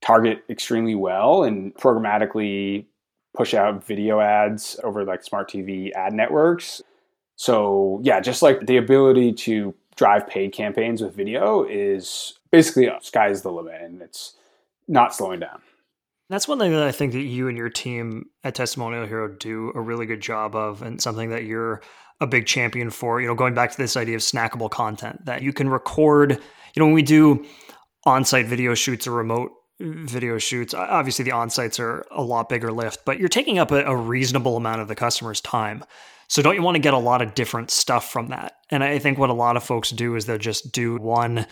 target 0.00 0.44
extremely 0.48 0.94
well 0.94 1.44
and 1.44 1.74
programmatically 1.74 2.86
push 3.34 3.54
out 3.54 3.84
video 3.84 4.20
ads 4.20 4.78
over 4.84 5.04
like 5.04 5.24
smart 5.24 5.50
TV 5.50 5.92
ad 5.92 6.12
networks. 6.12 6.82
So, 7.36 8.00
yeah, 8.02 8.20
just 8.20 8.42
like 8.42 8.66
the 8.66 8.76
ability 8.76 9.32
to 9.32 9.74
drive 9.96 10.26
paid 10.26 10.52
campaigns 10.52 11.02
with 11.02 11.14
video 11.14 11.64
is 11.64 12.38
basically 12.50 12.88
uh, 12.88 12.98
sky's 13.00 13.42
the 13.42 13.50
limit 13.50 13.80
and 13.80 14.02
it's 14.02 14.34
not 14.88 15.14
slowing 15.14 15.40
down. 15.40 15.60
That's 16.28 16.48
one 16.48 16.58
thing 16.58 16.72
that 16.72 16.82
I 16.82 16.92
think 16.92 17.12
that 17.12 17.20
you 17.20 17.48
and 17.48 17.58
your 17.58 17.68
team 17.68 18.26
at 18.42 18.54
Testimonial 18.54 19.06
Hero 19.06 19.28
do 19.28 19.70
a 19.74 19.80
really 19.80 20.06
good 20.06 20.22
job 20.22 20.56
of, 20.56 20.80
and 20.80 21.00
something 21.00 21.28
that 21.30 21.44
you're 21.44 21.82
a 22.20 22.26
big 22.26 22.46
champion 22.46 22.88
for. 22.88 23.20
You 23.20 23.26
know, 23.26 23.34
going 23.34 23.52
back 23.52 23.70
to 23.72 23.76
this 23.76 23.96
idea 23.96 24.16
of 24.16 24.22
snackable 24.22 24.70
content 24.70 25.26
that 25.26 25.42
you 25.42 25.52
can 25.52 25.68
record. 25.68 26.30
You 26.32 26.80
know, 26.80 26.86
when 26.86 26.94
we 26.94 27.02
do 27.02 27.44
on-site 28.06 28.46
video 28.46 28.74
shoots 28.74 29.06
or 29.06 29.12
remote 29.12 29.52
video 29.82 30.38
shoots, 30.38 30.74
obviously 30.74 31.24
the 31.24 31.32
on-sites 31.32 31.80
are 31.80 32.06
a 32.10 32.22
lot 32.22 32.48
bigger 32.48 32.72
lift, 32.72 33.04
but 33.04 33.18
you're 33.18 33.28
taking 33.28 33.58
up 33.58 33.70
a, 33.70 33.84
a 33.84 33.96
reasonable 33.96 34.56
amount 34.56 34.80
of 34.80 34.88
the 34.88 34.94
customer's 34.94 35.40
time. 35.40 35.84
So 36.28 36.40
don't 36.40 36.54
you 36.54 36.62
want 36.62 36.76
to 36.76 36.82
get 36.82 36.94
a 36.94 36.98
lot 36.98 37.20
of 37.20 37.34
different 37.34 37.70
stuff 37.70 38.10
from 38.10 38.28
that? 38.28 38.54
And 38.70 38.82
I 38.82 38.98
think 38.98 39.18
what 39.18 39.30
a 39.30 39.34
lot 39.34 39.56
of 39.56 39.64
folks 39.64 39.90
do 39.90 40.16
is 40.16 40.24
they'll 40.24 40.38
just 40.38 40.72
do 40.72 40.96
one 40.96 41.46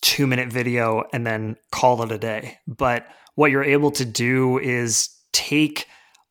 two 0.00 0.26
minute 0.26 0.52
video 0.52 1.04
and 1.12 1.26
then 1.26 1.56
call 1.72 2.02
it 2.02 2.12
a 2.12 2.18
day. 2.18 2.58
But 2.66 3.06
what 3.34 3.50
you're 3.50 3.64
able 3.64 3.90
to 3.92 4.04
do 4.04 4.58
is 4.58 5.08
take 5.32 5.86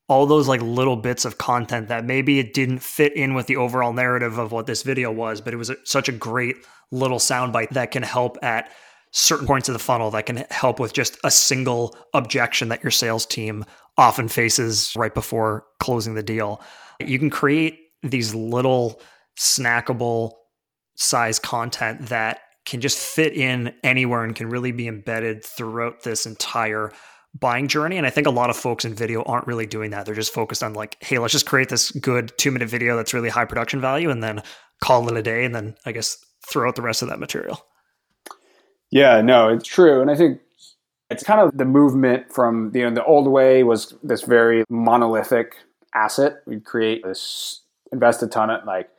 all 0.07 0.25
those 0.25 0.47
like 0.47 0.61
little 0.61 0.95
bits 0.95 1.25
of 1.25 1.37
content 1.37 1.89
that 1.89 2.05
maybe 2.05 2.39
it 2.39 2.53
didn't 2.53 2.79
fit 2.79 3.13
in 3.15 3.33
with 3.33 3.47
the 3.47 3.57
overall 3.57 3.93
narrative 3.93 4.37
of 4.37 4.51
what 4.51 4.67
this 4.67 4.83
video 4.83 5.11
was, 5.11 5.41
but 5.41 5.53
it 5.53 5.57
was 5.57 5.69
a, 5.69 5.75
such 5.83 6.07
a 6.07 6.13
great 6.13 6.55
little 6.91 7.19
soundbite 7.19 7.69
that 7.71 7.91
can 7.91 8.03
help 8.03 8.37
at 8.41 8.71
certain 9.11 9.47
points 9.47 9.69
of 9.69 9.73
the 9.73 9.79
funnel 9.79 10.11
that 10.11 10.25
can 10.25 10.45
help 10.49 10.79
with 10.79 10.93
just 10.93 11.17
a 11.23 11.31
single 11.31 11.95
objection 12.13 12.69
that 12.69 12.83
your 12.83 12.91
sales 12.91 13.25
team 13.25 13.65
often 13.97 14.27
faces 14.27 14.93
right 14.95 15.13
before 15.13 15.65
closing 15.79 16.13
the 16.13 16.23
deal. 16.23 16.61
You 16.99 17.17
can 17.17 17.29
create 17.29 17.79
these 18.03 18.35
little 18.35 19.01
snackable 19.39 20.33
size 20.95 21.39
content 21.39 22.07
that 22.07 22.41
can 22.65 22.81
just 22.81 22.97
fit 22.97 23.33
in 23.33 23.73
anywhere 23.83 24.23
and 24.23 24.35
can 24.35 24.49
really 24.49 24.71
be 24.71 24.87
embedded 24.87 25.43
throughout 25.43 26.03
this 26.03 26.25
entire 26.25 26.91
buying 27.39 27.67
journey. 27.67 27.97
And 27.97 28.05
I 28.05 28.09
think 28.09 28.27
a 28.27 28.31
lot 28.31 28.49
of 28.49 28.57
folks 28.57 28.83
in 28.83 28.93
video 28.93 29.23
aren't 29.23 29.47
really 29.47 29.65
doing 29.65 29.91
that. 29.91 30.05
They're 30.05 30.15
just 30.15 30.33
focused 30.33 30.63
on 30.63 30.73
like, 30.73 30.97
hey, 31.01 31.17
let's 31.17 31.31
just 31.31 31.45
create 31.45 31.69
this 31.69 31.91
good 31.91 32.33
two 32.37 32.51
minute 32.51 32.69
video 32.69 32.95
that's 32.95 33.13
really 33.13 33.29
high 33.29 33.45
production 33.45 33.79
value 33.79 34.09
and 34.09 34.21
then 34.21 34.43
call 34.83 35.07
it 35.07 35.17
a 35.17 35.23
day 35.23 35.45
and 35.45 35.55
then 35.55 35.75
I 35.85 35.91
guess 35.91 36.17
throw 36.47 36.67
out 36.67 36.75
the 36.75 36.81
rest 36.81 37.01
of 37.01 37.09
that 37.09 37.19
material. 37.19 37.63
Yeah, 38.91 39.21
no, 39.21 39.49
it's 39.49 39.67
true. 39.67 40.01
And 40.01 40.09
I 40.09 40.15
think 40.15 40.39
it's 41.09 41.23
kind 41.23 41.39
of 41.39 41.57
the 41.57 41.65
movement 41.65 42.31
from 42.31 42.71
you 42.73 42.83
know 42.83 42.93
the 42.93 43.03
old 43.03 43.27
way 43.27 43.63
was 43.63 43.95
this 44.03 44.23
very 44.23 44.63
monolithic 44.69 45.55
asset. 45.93 46.41
We'd 46.45 46.65
create 46.65 47.03
this 47.03 47.61
invest 47.91 48.21
a 48.23 48.27
ton 48.27 48.49
of 48.49 48.65
like 48.65 48.89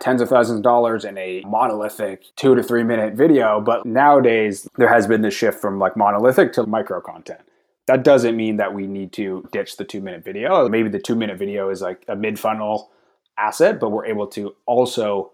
tens 0.00 0.22
of 0.22 0.28
thousands 0.28 0.58
of 0.58 0.62
dollars 0.62 1.04
in 1.04 1.18
a 1.18 1.42
monolithic 1.46 2.24
two 2.36 2.54
to 2.54 2.62
three 2.62 2.82
minute 2.82 3.14
video. 3.14 3.60
But 3.60 3.86
nowadays 3.86 4.68
there 4.76 4.88
has 4.88 5.06
been 5.06 5.22
this 5.22 5.34
shift 5.34 5.60
from 5.60 5.78
like 5.78 5.96
monolithic 5.96 6.52
to 6.54 6.66
micro 6.66 7.00
content. 7.00 7.40
That 7.86 8.04
doesn't 8.04 8.36
mean 8.36 8.56
that 8.58 8.74
we 8.74 8.86
need 8.86 9.12
to 9.14 9.46
ditch 9.52 9.76
the 9.76 9.84
two 9.84 10.00
minute 10.00 10.24
video. 10.24 10.68
Maybe 10.68 10.88
the 10.88 11.00
two 11.00 11.16
minute 11.16 11.38
video 11.38 11.68
is 11.70 11.82
like 11.82 12.04
a 12.08 12.16
mid 12.16 12.38
funnel 12.38 12.90
asset, 13.38 13.80
but 13.80 13.90
we're 13.90 14.06
able 14.06 14.26
to 14.28 14.54
also 14.66 15.32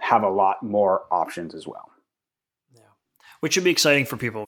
have 0.00 0.22
a 0.22 0.28
lot 0.28 0.62
more 0.62 1.04
options 1.10 1.54
as 1.54 1.66
well. 1.66 1.90
Which 3.40 3.54
should 3.54 3.64
be 3.64 3.70
exciting 3.70 4.06
for 4.06 4.16
people. 4.16 4.46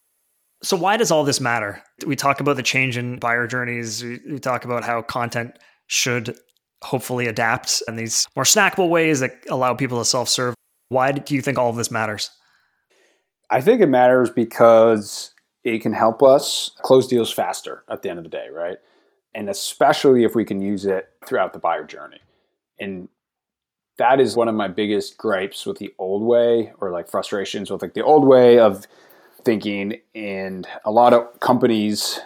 So 0.63 0.77
why 0.77 0.97
does 0.97 1.11
all 1.11 1.25
this 1.25 1.41
matter? 1.41 1.83
We 2.07 2.17
talk 2.17 2.41
about 2.41 2.57
the 2.57 2.63
change 2.63 2.97
in 2.97 3.19
buyer 3.19 3.47
journeys. 3.47 4.03
We 4.03 4.39
talk 4.41 4.65
about 4.65 4.85
how 4.85 5.03
content 5.03 5.59
should 5.87 6.37
hopefully 6.83 7.27
adapt 7.27 7.83
in 7.89 7.97
these 7.97 8.27
more 8.35 8.45
snackable 8.45 8.89
ways 8.89 9.21
that 9.21 9.33
allow 9.49 9.75
people 9.75 9.99
to 9.99 10.05
self-serve. 10.05 10.55
Why 10.89 11.13
do 11.13 11.35
you 11.35 11.43
think 11.43 11.59
all 11.59 11.71
of 11.71 11.77
this 11.77 11.91
matters? 11.91 12.31
I 13.51 13.61
think 13.61 13.81
it 13.81 13.89
matters 13.89 14.31
because 14.31 15.33
it 15.65 15.81
can 15.81 15.93
help 15.93 16.23
us 16.23 16.73
close 16.83 17.07
deals 17.07 17.33
faster 17.33 17.85
at 17.89 18.03
the 18.03 18.11
end 18.11 18.19
of 18.19 18.25
the 18.25 18.31
day, 18.31 18.49
right? 18.53 18.79
And 19.35 19.49
especially 19.49 20.25
if 20.25 20.35
we 20.35 20.45
can 20.45 20.61
use 20.61 20.87
it 20.87 21.09
throughout 21.25 21.53
the 21.53 21.59
buyer 21.59 21.85
journey. 21.85 22.21
And 22.81 23.09
that 23.99 24.21
is 24.21 24.37
one 24.37 24.49
of 24.49 24.55
my 24.55 24.69
biggest 24.69 25.19
gripes 25.19 25.67
with 25.67 25.79
the 25.79 25.93
old 25.99 26.23
way 26.23 26.73
or 26.81 26.91
like 26.91 27.09
frustrations 27.09 27.71
with 27.71 27.83
like 27.83 27.95
the 27.95 28.05
old 28.05 28.27
way 28.27 28.59
of 28.59 28.87
thinking 29.45 30.01
and 30.15 30.67
a 30.85 30.91
lot 30.91 31.13
of 31.13 31.41
companies 31.41 32.21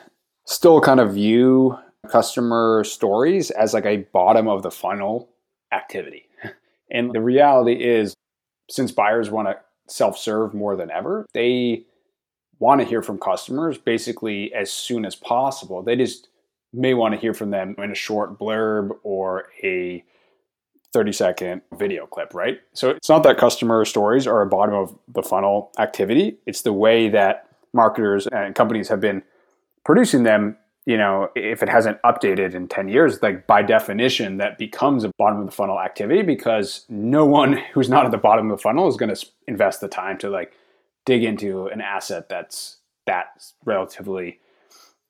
still 0.45 0.81
kind 0.81 1.01
of 1.01 1.15
view 1.15 1.77
customer 2.09 2.85
stories 2.85 3.51
as 3.51 3.75
like 3.75 3.87
a 3.87 3.99
bottom 4.13 4.49
of 4.49 4.63
the 4.63 4.71
funnel 4.71 5.29
activity. 5.73 6.27
And 6.95 7.11
the 7.13 7.23
reality 7.23 7.73
is 7.73 8.15
since 8.69 8.93
buyers 8.93 9.31
want 9.31 9.49
to 9.49 9.57
self-serve 9.89 10.53
more 10.53 10.77
than 10.77 10.91
ever, 10.91 11.25
they 11.33 11.85
want 12.59 12.83
to 12.83 12.87
hear 12.87 13.01
from 13.01 13.19
customers 13.19 13.79
basically 13.79 14.53
as 14.53 14.71
soon 14.71 15.07
as 15.07 15.15
possible. 15.15 15.83
They 15.83 15.97
just 15.97 16.29
may 16.71 16.93
want 16.93 17.15
to 17.15 17.21
hear 17.21 17.33
from 17.33 17.51
them 17.51 17.75
in 17.79 17.91
a 17.91 17.95
short 17.95 18.39
blurb 18.39 18.91
or 19.05 19.47
a 19.63 20.05
30 20.93 21.13
second 21.13 21.63
video 21.73 22.07
clip, 22.07 22.35
right? 22.35 22.61
So 22.75 22.91
it's 22.91 23.09
not 23.09 23.23
that 23.23 23.39
customer 23.39 23.85
stories 23.85 24.27
are 24.27 24.43
a 24.43 24.47
bottom 24.47 24.75
of 24.75 24.97
the 25.09 25.23
funnel 25.23 25.73
activity. 25.79 26.39
It's 26.47 26.63
the 26.63 26.73
way 26.73 27.09
that 27.09 27.49
marketers 27.73 28.27
and 28.27 28.55
companies 28.55 28.89
have 28.89 29.01
been 29.01 29.23
producing 29.85 30.23
them. 30.23 30.57
You 30.85 30.97
know, 30.97 31.29
if 31.37 31.63
it 31.63 31.69
hasn't 31.69 32.03
updated 32.03 32.55
in 32.55 32.67
10 32.67 32.89
years, 32.89 33.23
like 33.23 33.47
by 33.47 33.63
definition, 33.63 34.39
that 34.39 34.59
becomes 34.59 35.05
a 35.05 35.13
bottom 35.17 35.39
of 35.39 35.47
the 35.47 35.53
funnel 35.53 35.79
activity 35.79 36.23
because 36.23 36.85
no 36.89 37.25
one 37.25 37.53
who's 37.73 37.89
not 37.89 38.05
at 38.05 38.11
the 38.11 38.19
bottom 38.19 38.51
of 38.51 38.59
the 38.59 38.63
funnel 38.63 38.89
is 38.89 38.97
going 38.97 39.15
to 39.15 39.27
invest 39.47 39.81
the 39.81 39.89
time 39.89 40.19
to 40.19 40.29
like 40.29 40.53
dig 41.05 41.25
into 41.25 41.67
an 41.67 41.81
asset 41.81 42.29
that's 42.29 42.79
that 43.07 43.27
relatively 43.65 44.41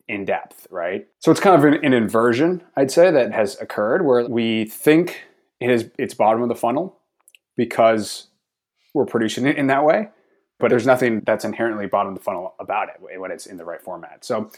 in 0.09 0.25
depth, 0.25 0.67
right? 0.71 1.07
So 1.21 1.31
it's 1.31 1.41
kind 1.41 1.57
of 1.57 1.65
an, 1.65 1.85
an, 1.85 1.93
inversion, 1.93 2.63
I'd 2.77 2.91
say, 2.91 3.11
that 3.11 3.33
has 3.33 3.61
occurred 3.61 4.05
where 4.05 4.27
we 4.27 4.67
think 4.67 5.23
it 5.63 5.71
is 5.71 5.91
it's 5.99 6.15
bottom 6.15 6.43
of 6.43 6.49
the 6.49 6.55
funnel 6.55 6.99
because 7.57 8.29
we're 8.95 9.07
producing 9.07 9.47
it 9.47 9.57
in 9.57 9.67
that 9.69 9.85
way, 9.85 10.09
but 10.59 10.71
there's 10.71 10.87
nothing 10.87 11.23
that's 11.27 11.45
inherently 11.45 11.87
bottom 11.87 12.13
of 12.13 12.19
the 12.19 12.25
funnel 12.25 12.55
about 12.61 12.89
it 12.89 13.19
when 13.19 13.31
it's 13.31 13.47
in 13.47 13.57
the 13.57 13.65
right 13.65 13.81
format. 13.81 14.25
So 14.25 14.51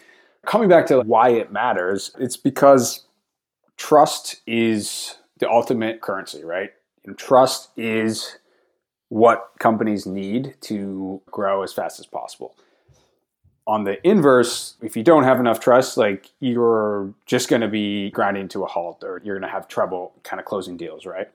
coming 0.45 0.69
back 0.69 0.87
to 0.87 1.01
why 1.01 1.31
it 1.31 1.53
matters, 1.53 2.13
it's 2.19 2.37
because 2.37 3.05
trust 3.77 4.41
is 4.47 5.17
the 5.39 5.51
ultimate 5.51 6.01
currency, 6.01 6.45
right? 6.45 6.71
And 7.05 7.17
trust 7.19 7.71
is 7.77 8.39
what 9.09 9.51
companies 9.59 10.07
need 10.07 10.55
to 10.63 11.21
grow 11.27 11.63
as 11.63 11.73
fast 11.73 12.01
as 12.01 12.07
possible. 12.07 12.57
On 13.67 13.85
the 13.85 14.07
inverse, 14.07 14.75
if 14.83 14.95
you 14.97 15.03
don't 15.03 15.25
have 15.25 15.41
enough 15.41 15.59
trust, 15.59 15.97
like 15.97 16.31
you're 16.41 17.15
just 17.25 17.49
going 17.49 17.63
to 17.63 17.69
be 17.69 18.11
grinding 18.11 18.49
to 18.49 18.63
a 18.63 18.67
halt 18.67 19.03
or 19.03 19.23
you're 19.25 19.39
going 19.39 19.49
to 19.49 19.53
have 19.53 19.69
trouble 19.69 20.13
kind 20.23 20.39
of 20.39 20.45
closing 20.45 20.77
deals, 20.77 21.07
right? 21.07 21.29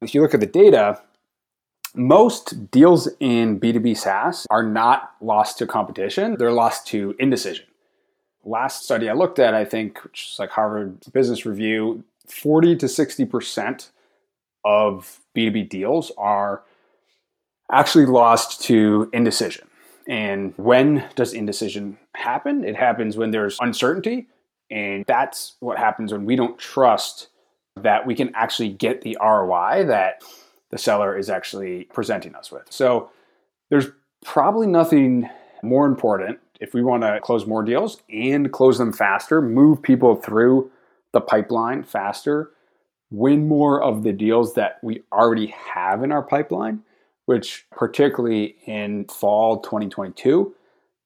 If 0.00 0.14
you 0.14 0.22
look 0.22 0.32
at 0.32 0.40
the 0.40 0.46
data, 0.46 1.02
most 1.94 2.70
deals 2.70 3.08
in 3.20 3.60
B2B 3.60 3.96
SaaS 3.96 4.46
are 4.48 4.62
not 4.62 5.12
lost 5.20 5.58
to 5.58 5.66
competition, 5.66 6.36
they're 6.38 6.52
lost 6.52 6.86
to 6.88 7.14
indecision. 7.18 7.66
Last 8.44 8.84
study 8.84 9.10
I 9.10 9.12
looked 9.12 9.38
at, 9.38 9.52
I 9.52 9.66
think, 9.66 10.02
which 10.02 10.30
is 10.32 10.38
like 10.38 10.50
Harvard 10.50 11.00
Business 11.12 11.44
Review, 11.44 12.04
40 12.26 12.76
to 12.76 12.86
60% 12.86 13.90
of 14.64 15.20
B2B 15.36 15.68
deals 15.68 16.12
are 16.16 16.62
actually 17.70 18.06
lost 18.06 18.62
to 18.64 19.10
indecision. 19.12 19.66
And 20.10 20.52
when 20.56 21.08
does 21.14 21.32
indecision 21.32 21.96
happen? 22.16 22.64
It 22.64 22.74
happens 22.74 23.16
when 23.16 23.30
there's 23.30 23.56
uncertainty. 23.60 24.26
And 24.68 25.04
that's 25.06 25.56
what 25.60 25.78
happens 25.78 26.12
when 26.12 26.24
we 26.24 26.34
don't 26.34 26.58
trust 26.58 27.28
that 27.76 28.06
we 28.06 28.16
can 28.16 28.34
actually 28.34 28.70
get 28.70 29.02
the 29.02 29.16
ROI 29.20 29.84
that 29.86 30.22
the 30.70 30.78
seller 30.78 31.16
is 31.16 31.30
actually 31.30 31.84
presenting 31.94 32.34
us 32.34 32.50
with. 32.50 32.64
So 32.70 33.10
there's 33.70 33.86
probably 34.24 34.66
nothing 34.66 35.30
more 35.62 35.86
important 35.86 36.40
if 36.60 36.74
we 36.74 36.82
want 36.82 37.04
to 37.04 37.20
close 37.20 37.46
more 37.46 37.62
deals 37.62 38.02
and 38.12 38.52
close 38.52 38.78
them 38.78 38.92
faster, 38.92 39.40
move 39.40 39.80
people 39.80 40.16
through 40.16 40.72
the 41.12 41.20
pipeline 41.20 41.84
faster 41.84 42.50
win 43.10 43.48
more 43.48 43.82
of 43.82 44.02
the 44.02 44.12
deals 44.12 44.54
that 44.54 44.78
we 44.82 45.02
already 45.12 45.48
have 45.48 46.02
in 46.02 46.12
our 46.12 46.22
pipeline, 46.22 46.82
which 47.30 47.64
particularly 47.70 48.56
in 48.66 49.04
fall 49.04 49.60
2022 49.60 50.52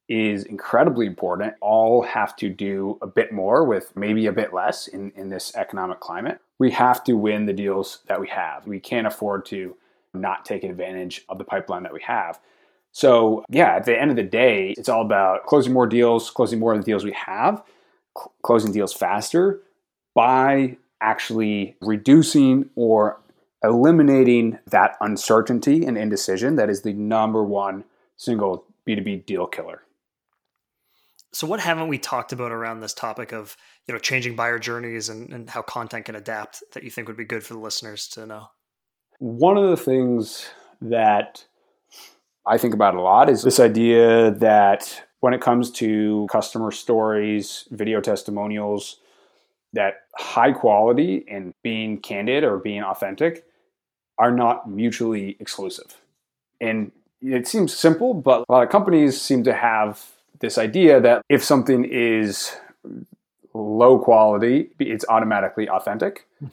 is 0.08 0.44
incredibly 0.44 1.04
important. 1.04 1.52
All 1.60 2.00
have 2.00 2.34
to 2.37 2.48
do 2.48 2.96
a 3.02 3.06
bit 3.06 3.30
more 3.30 3.66
with 3.66 3.94
maybe 3.94 4.24
a 4.24 4.32
bit 4.32 4.54
less 4.54 4.87
in, 4.87 5.12
in 5.16 5.28
this 5.28 5.54
economic 5.54 6.00
climate. 6.00 6.38
We 6.58 6.70
have 6.70 7.04
to 7.04 7.12
win 7.12 7.44
the 7.44 7.52
deals 7.52 7.98
that 8.06 8.18
we 8.18 8.26
have. 8.28 8.66
We 8.66 8.80
can't 8.80 9.06
afford 9.06 9.44
to 9.46 9.76
not 10.14 10.46
take 10.46 10.64
advantage 10.64 11.26
of 11.28 11.37
the 11.37 11.44
pipeline 11.44 11.82
that 11.82 11.92
we 11.92 12.00
have. 12.00 12.40
So, 12.92 13.44
yeah, 13.50 13.76
at 13.76 13.84
the 13.84 14.00
end 14.00 14.10
of 14.10 14.16
the 14.16 14.22
day, 14.22 14.74
it's 14.78 14.88
all 14.88 15.02
about 15.02 15.44
closing 15.44 15.74
more 15.74 15.87
deals, 15.87 16.30
closing 16.30 16.58
more 16.58 16.72
of 16.72 16.78
the 16.78 16.87
deals 16.87 17.04
we 17.04 17.12
have, 17.12 17.62
cl- 18.16 18.32
closing 18.42 18.72
deals 18.72 18.94
faster 18.94 19.60
by 20.14 20.78
actually 21.02 21.76
reducing 21.82 22.70
or 22.76 23.20
eliminating 23.64 24.59
that 24.66 24.96
uncertainty 25.00 25.85
and 25.85 25.96
indecision 25.96 26.57
that 26.57 26.70
is 26.70 26.83
the 26.83 26.92
number 26.92 27.42
one 27.42 27.85
single 28.16 28.66
B2B 28.87 29.27
deal 29.27 29.46
killer. 29.46 29.83
So 31.33 31.48
what 31.48 31.59
haven't 31.59 31.88
we 31.88 31.98
talked 31.98 32.33
about 32.33 32.53
around 32.53 32.81
this 32.81 32.94
topic 32.94 33.33
of, 33.33 33.57
you 33.88 33.94
know, 33.94 33.98
changing 33.98 34.37
buyer 34.37 34.59
journeys 34.59 35.09
and, 35.09 35.33
and 35.33 35.50
how 35.50 35.62
content 35.62 36.05
can 36.05 36.14
adapt 36.14 36.62
that 36.74 36.85
you 36.85 36.90
think 36.90 37.09
would 37.09 37.16
be 37.16 37.24
good 37.24 37.42
for 37.42 37.55
the 37.55 37.61
listeners 37.61 38.07
to 38.09 38.27
know? 38.27 38.46
One 39.18 39.57
of 39.57 39.68
the 39.68 39.77
things 39.77 40.48
that 40.81 41.44
I 42.46 42.59
think 42.59 42.74
about 42.74 42.94
a 42.94 43.00
lot 43.00 43.29
is 43.29 43.42
this 43.42 43.59
idea 43.59 44.31
that 44.33 45.03
when 45.20 45.35
it 45.35 45.40
comes 45.40 45.70
to 45.72 46.29
customer 46.31 46.70
stories, 46.70 47.66
video 47.70 48.00
testimonials, 48.00 49.00
that 49.72 50.03
high 50.16 50.53
quality 50.53 51.24
and 51.29 51.53
being 51.62 51.98
candid 51.98 52.44
or 52.44 52.59
being 52.59 52.83
authentic 52.83 53.44
are 54.18 54.33
not 54.33 54.68
mutually 54.68 55.37
exclusive. 55.40 55.96
And 56.61 56.92
it 57.20 57.46
seems 57.46 57.77
simple, 57.77 58.14
but 58.14 58.44
a 58.48 58.53
lot 58.53 58.62
of 58.62 58.70
companies 58.70 59.20
seem 59.20 59.44
to 59.44 59.55
have 59.55 60.05
this 60.40 60.59
idea 60.59 61.00
that 61.00 61.22
if 61.29 61.42
something 61.42 61.85
is 61.85 62.57
low 63.55 63.98
quality, 63.98 64.70
it's 64.79 65.05
automatically 65.09 65.68
authentic. 65.68 66.27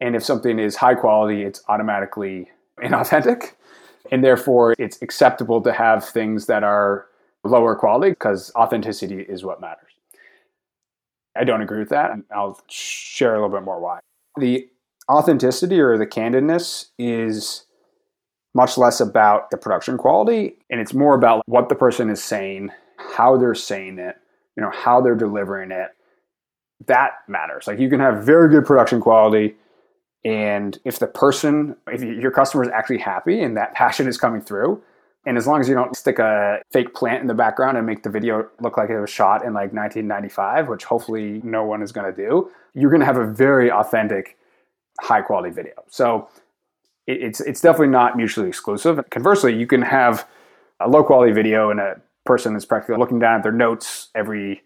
And 0.00 0.16
if 0.16 0.24
something 0.24 0.58
is 0.58 0.74
high 0.74 0.96
quality, 0.96 1.44
it's 1.44 1.62
automatically 1.68 2.50
inauthentic. 2.82 3.52
And 4.10 4.24
therefore, 4.24 4.74
it's 4.76 5.00
acceptable 5.00 5.60
to 5.60 5.72
have 5.72 6.04
things 6.04 6.46
that 6.46 6.64
are 6.64 7.06
lower 7.44 7.76
quality 7.76 8.10
because 8.10 8.50
authenticity 8.56 9.20
is 9.20 9.44
what 9.44 9.60
matters. 9.60 9.92
I 11.36 11.44
don't 11.44 11.62
agree 11.62 11.78
with 11.78 11.90
that. 11.90 12.10
And 12.10 12.24
I'll 12.34 12.60
share 12.68 13.36
a 13.36 13.40
little 13.40 13.56
bit 13.56 13.64
more 13.64 13.80
why. 13.80 14.00
The 14.38 14.68
authenticity 15.12 15.80
or 15.80 15.98
the 15.98 16.06
candidness 16.06 16.86
is 16.98 17.64
much 18.54 18.76
less 18.76 19.00
about 19.00 19.50
the 19.50 19.56
production 19.56 19.96
quality 19.96 20.56
and 20.70 20.80
it's 20.80 20.94
more 20.94 21.14
about 21.14 21.42
what 21.46 21.68
the 21.68 21.74
person 21.74 22.10
is 22.10 22.22
saying, 22.22 22.70
how 22.96 23.36
they're 23.36 23.54
saying 23.54 23.98
it, 23.98 24.16
you 24.56 24.62
know, 24.62 24.70
how 24.70 25.00
they're 25.00 25.14
delivering 25.14 25.70
it. 25.70 25.88
That 26.86 27.12
matters. 27.28 27.66
Like 27.66 27.78
you 27.78 27.88
can 27.88 28.00
have 28.00 28.24
very 28.24 28.48
good 28.48 28.64
production 28.64 29.00
quality 29.00 29.54
and 30.24 30.78
if 30.84 30.98
the 30.98 31.06
person, 31.06 31.76
if 31.88 32.02
your 32.02 32.30
customer 32.30 32.62
is 32.62 32.70
actually 32.70 32.98
happy 32.98 33.42
and 33.42 33.56
that 33.56 33.74
passion 33.74 34.06
is 34.06 34.18
coming 34.18 34.40
through, 34.40 34.82
and 35.24 35.38
as 35.38 35.46
long 35.46 35.60
as 35.60 35.68
you 35.68 35.74
don't 35.74 35.96
stick 35.96 36.18
a 36.18 36.60
fake 36.72 36.94
plant 36.94 37.20
in 37.20 37.28
the 37.28 37.34
background 37.34 37.76
and 37.76 37.86
make 37.86 38.02
the 38.02 38.10
video 38.10 38.48
look 38.60 38.76
like 38.76 38.90
it 38.90 39.00
was 39.00 39.10
shot 39.10 39.44
in 39.44 39.52
like 39.52 39.72
1995, 39.72 40.68
which 40.68 40.84
hopefully 40.84 41.40
no 41.44 41.62
one 41.62 41.80
is 41.80 41.92
going 41.92 42.12
to 42.12 42.16
do, 42.16 42.50
you're 42.74 42.90
going 42.90 43.00
to 43.00 43.06
have 43.06 43.18
a 43.18 43.26
very 43.26 43.70
authentic, 43.70 44.36
high 45.00 45.22
quality 45.22 45.50
video. 45.50 45.74
So 45.88 46.28
it's 47.06 47.40
it's 47.40 47.60
definitely 47.60 47.88
not 47.88 48.16
mutually 48.16 48.48
exclusive. 48.48 49.00
Conversely, 49.10 49.56
you 49.56 49.66
can 49.66 49.82
have 49.82 50.28
a 50.80 50.88
low 50.88 51.02
quality 51.02 51.32
video 51.32 51.70
and 51.70 51.80
a 51.80 52.00
person 52.24 52.54
is 52.54 52.64
practically 52.64 52.96
looking 52.96 53.18
down 53.18 53.36
at 53.36 53.42
their 53.42 53.52
notes 53.52 54.08
every 54.14 54.62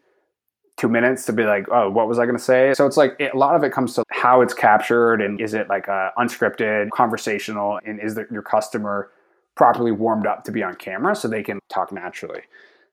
two 0.76 0.88
minutes 0.88 1.24
to 1.24 1.32
be 1.32 1.44
like, 1.44 1.66
oh, 1.72 1.90
what 1.90 2.06
was 2.06 2.18
I 2.18 2.26
going 2.26 2.36
to 2.36 2.42
say? 2.42 2.74
So 2.74 2.86
it's 2.86 2.98
like 2.98 3.16
it, 3.18 3.32
a 3.32 3.38
lot 3.38 3.56
of 3.56 3.64
it 3.64 3.72
comes 3.72 3.94
to 3.94 4.04
how 4.10 4.42
it's 4.42 4.52
captured 4.52 5.22
and 5.22 5.40
is 5.40 5.54
it 5.54 5.68
like 5.68 5.86
unscripted, 5.86 6.90
conversational, 6.90 7.80
and 7.86 7.98
is 7.98 8.18
your 8.30 8.42
customer 8.42 9.10
properly 9.54 9.90
warmed 9.90 10.26
up 10.26 10.44
to 10.44 10.52
be 10.52 10.62
on 10.62 10.74
camera 10.74 11.16
so 11.16 11.28
they 11.28 11.42
can 11.42 11.60
talk 11.70 11.92
naturally. 11.92 12.42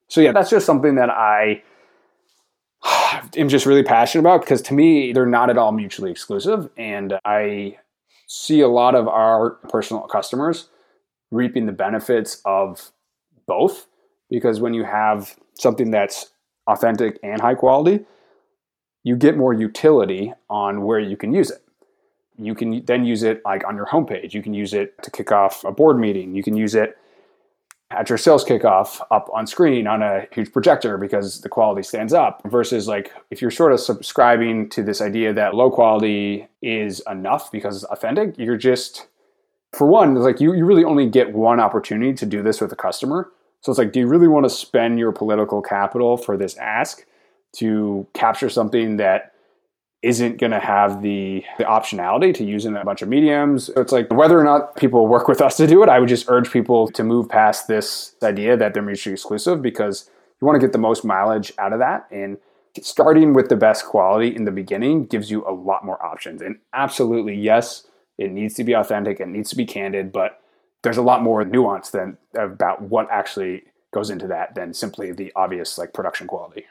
So 0.07 0.21
yeah, 0.21 0.31
that's 0.31 0.49
just 0.49 0.65
something 0.65 0.95
that 0.95 1.09
I 1.09 1.61
am 3.37 3.49
just 3.49 3.65
really 3.65 3.83
passionate 3.83 4.21
about 4.21 4.41
because 4.41 4.61
to 4.63 4.73
me 4.73 5.13
they're 5.13 5.25
not 5.25 5.49
at 5.49 5.57
all 5.57 5.71
mutually 5.71 6.11
exclusive, 6.11 6.69
and 6.77 7.13
I 7.25 7.77
see 8.27 8.61
a 8.61 8.67
lot 8.67 8.95
of 8.95 9.07
our 9.07 9.51
personal 9.69 10.03
customers 10.03 10.69
reaping 11.31 11.65
the 11.65 11.71
benefits 11.71 12.41
of 12.45 12.91
both 13.47 13.87
because 14.29 14.59
when 14.59 14.73
you 14.73 14.83
have 14.83 15.35
something 15.55 15.91
that's 15.91 16.31
authentic 16.67 17.19
and 17.23 17.41
high 17.41 17.55
quality, 17.55 18.05
you 19.03 19.15
get 19.15 19.37
more 19.37 19.53
utility 19.53 20.33
on 20.49 20.83
where 20.83 20.99
you 20.99 21.17
can 21.17 21.33
use 21.33 21.51
it. 21.51 21.61
You 22.37 22.55
can 22.55 22.83
then 22.85 23.05
use 23.05 23.21
it 23.23 23.41
like 23.45 23.65
on 23.67 23.75
your 23.75 23.85
homepage. 23.85 24.33
You 24.33 24.41
can 24.41 24.53
use 24.53 24.73
it 24.73 25.01
to 25.03 25.11
kick 25.11 25.31
off 25.31 25.63
a 25.63 25.71
board 25.71 25.99
meeting. 25.99 26.33
You 26.33 26.41
can 26.41 26.55
use 26.55 26.73
it 26.73 26.97
at 27.97 28.09
your 28.09 28.17
sales 28.17 28.43
kickoff 28.43 28.99
up 29.11 29.29
on 29.33 29.47
screen 29.47 29.87
on 29.87 30.01
a 30.01 30.27
huge 30.31 30.51
projector 30.51 30.97
because 30.97 31.41
the 31.41 31.49
quality 31.49 31.83
stands 31.83 32.13
up 32.13 32.41
versus 32.45 32.87
like 32.87 33.11
if 33.31 33.41
you're 33.41 33.51
sort 33.51 33.71
of 33.71 33.79
subscribing 33.79 34.69
to 34.69 34.83
this 34.83 35.01
idea 35.01 35.33
that 35.33 35.55
low 35.55 35.69
quality 35.69 36.47
is 36.61 37.01
enough 37.09 37.51
because 37.51 37.75
it's 37.75 37.91
authentic, 37.91 38.37
you're 38.37 38.57
just 38.57 39.07
for 39.73 39.87
one, 39.87 40.15
like 40.15 40.39
you, 40.39 40.53
you 40.53 40.65
really 40.65 40.83
only 40.83 41.09
get 41.09 41.33
one 41.33 41.59
opportunity 41.59 42.13
to 42.13 42.25
do 42.25 42.43
this 42.43 42.61
with 42.61 42.71
a 42.71 42.75
customer. 42.75 43.31
So 43.61 43.71
it's 43.71 43.79
like, 43.79 43.91
do 43.91 43.99
you 43.99 44.07
really 44.07 44.27
want 44.27 44.45
to 44.45 44.49
spend 44.49 44.99
your 44.99 45.11
political 45.11 45.61
capital 45.61 46.17
for 46.17 46.37
this 46.37 46.55
ask 46.57 47.05
to 47.53 48.05
capture 48.13 48.49
something 48.49 48.97
that 48.97 49.32
isn't 50.03 50.37
going 50.37 50.51
to 50.51 50.59
have 50.59 51.01
the, 51.01 51.43
the 51.57 51.63
optionality 51.63 52.33
to 52.35 52.43
use 52.43 52.65
in 52.65 52.75
a 52.75 52.83
bunch 52.83 53.01
of 53.01 53.07
mediums. 53.07 53.67
So 53.67 53.81
it's 53.81 53.93
like 53.93 54.11
whether 54.11 54.37
or 54.37 54.43
not 54.43 54.75
people 54.75 55.07
work 55.07 55.29
with 55.29 55.41
us 55.41 55.55
to 55.57 55.65
do 55.65 55.81
it, 55.81 55.87
I 55.87 55.99
would 55.99 56.09
just 56.09 56.29
urge 56.29 56.51
people 56.51 56.89
to 56.89 57.03
move 57.03 57.29
past 57.29 57.69
this 57.69 58.13
idea 58.21 58.57
that 58.57 58.73
they're 58.73 58.83
mutually 58.83 59.13
exclusive 59.13 59.61
because 59.61 60.09
you 60.41 60.45
want 60.45 60.59
to 60.59 60.67
get 60.67 60.73
the 60.73 60.77
most 60.77 61.05
mileage 61.05 61.53
out 61.57 61.71
of 61.71 61.79
that. 61.79 62.05
And 62.11 62.37
starting 62.81 63.33
with 63.33 63.47
the 63.47 63.55
best 63.55 63.85
quality 63.85 64.35
in 64.35 64.43
the 64.43 64.51
beginning 64.51 65.05
gives 65.05 65.31
you 65.31 65.47
a 65.47 65.53
lot 65.53 65.85
more 65.85 66.03
options. 66.05 66.41
And 66.41 66.59
absolutely, 66.73 67.35
yes, 67.35 67.87
it 68.17 68.29
needs 68.29 68.55
to 68.55 68.65
be 68.65 68.73
authentic, 68.73 69.21
it 69.21 69.29
needs 69.29 69.49
to 69.51 69.55
be 69.55 69.65
candid, 69.65 70.11
but 70.11 70.41
there's 70.81 70.97
a 70.97 71.01
lot 71.01 71.23
more 71.23 71.45
nuance 71.45 71.91
than 71.91 72.17
about 72.35 72.81
what 72.81 73.09
actually 73.09 73.63
goes 73.93 74.09
into 74.09 74.27
that 74.27 74.53
than 74.53 74.73
simply 74.73 75.13
the 75.13 75.31
obvious 75.33 75.77
like 75.77 75.93
production 75.93 76.27
quality. 76.27 76.65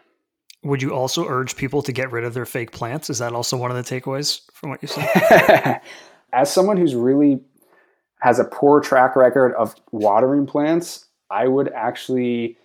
Would 0.64 0.82
you 0.82 0.94
also 0.94 1.26
urge 1.26 1.56
people 1.56 1.82
to 1.82 1.92
get 1.92 2.12
rid 2.12 2.24
of 2.24 2.34
their 2.34 2.46
fake 2.46 2.70
plants? 2.70 3.10
Is 3.10 3.18
that 3.18 3.32
also 3.32 3.56
one 3.56 3.70
of 3.70 3.76
the 3.76 3.82
takeaways 3.82 4.42
from 4.52 4.70
what 4.70 4.80
you 4.82 4.88
said? 4.88 5.80
As 6.32 6.52
someone 6.52 6.76
who's 6.76 6.94
really 6.94 7.40
has 8.20 8.38
a 8.38 8.44
poor 8.44 8.80
track 8.80 9.16
record 9.16 9.52
of 9.54 9.74
watering 9.90 10.46
plants, 10.46 11.06
I 11.30 11.48
would 11.48 11.72
actually 11.72 12.56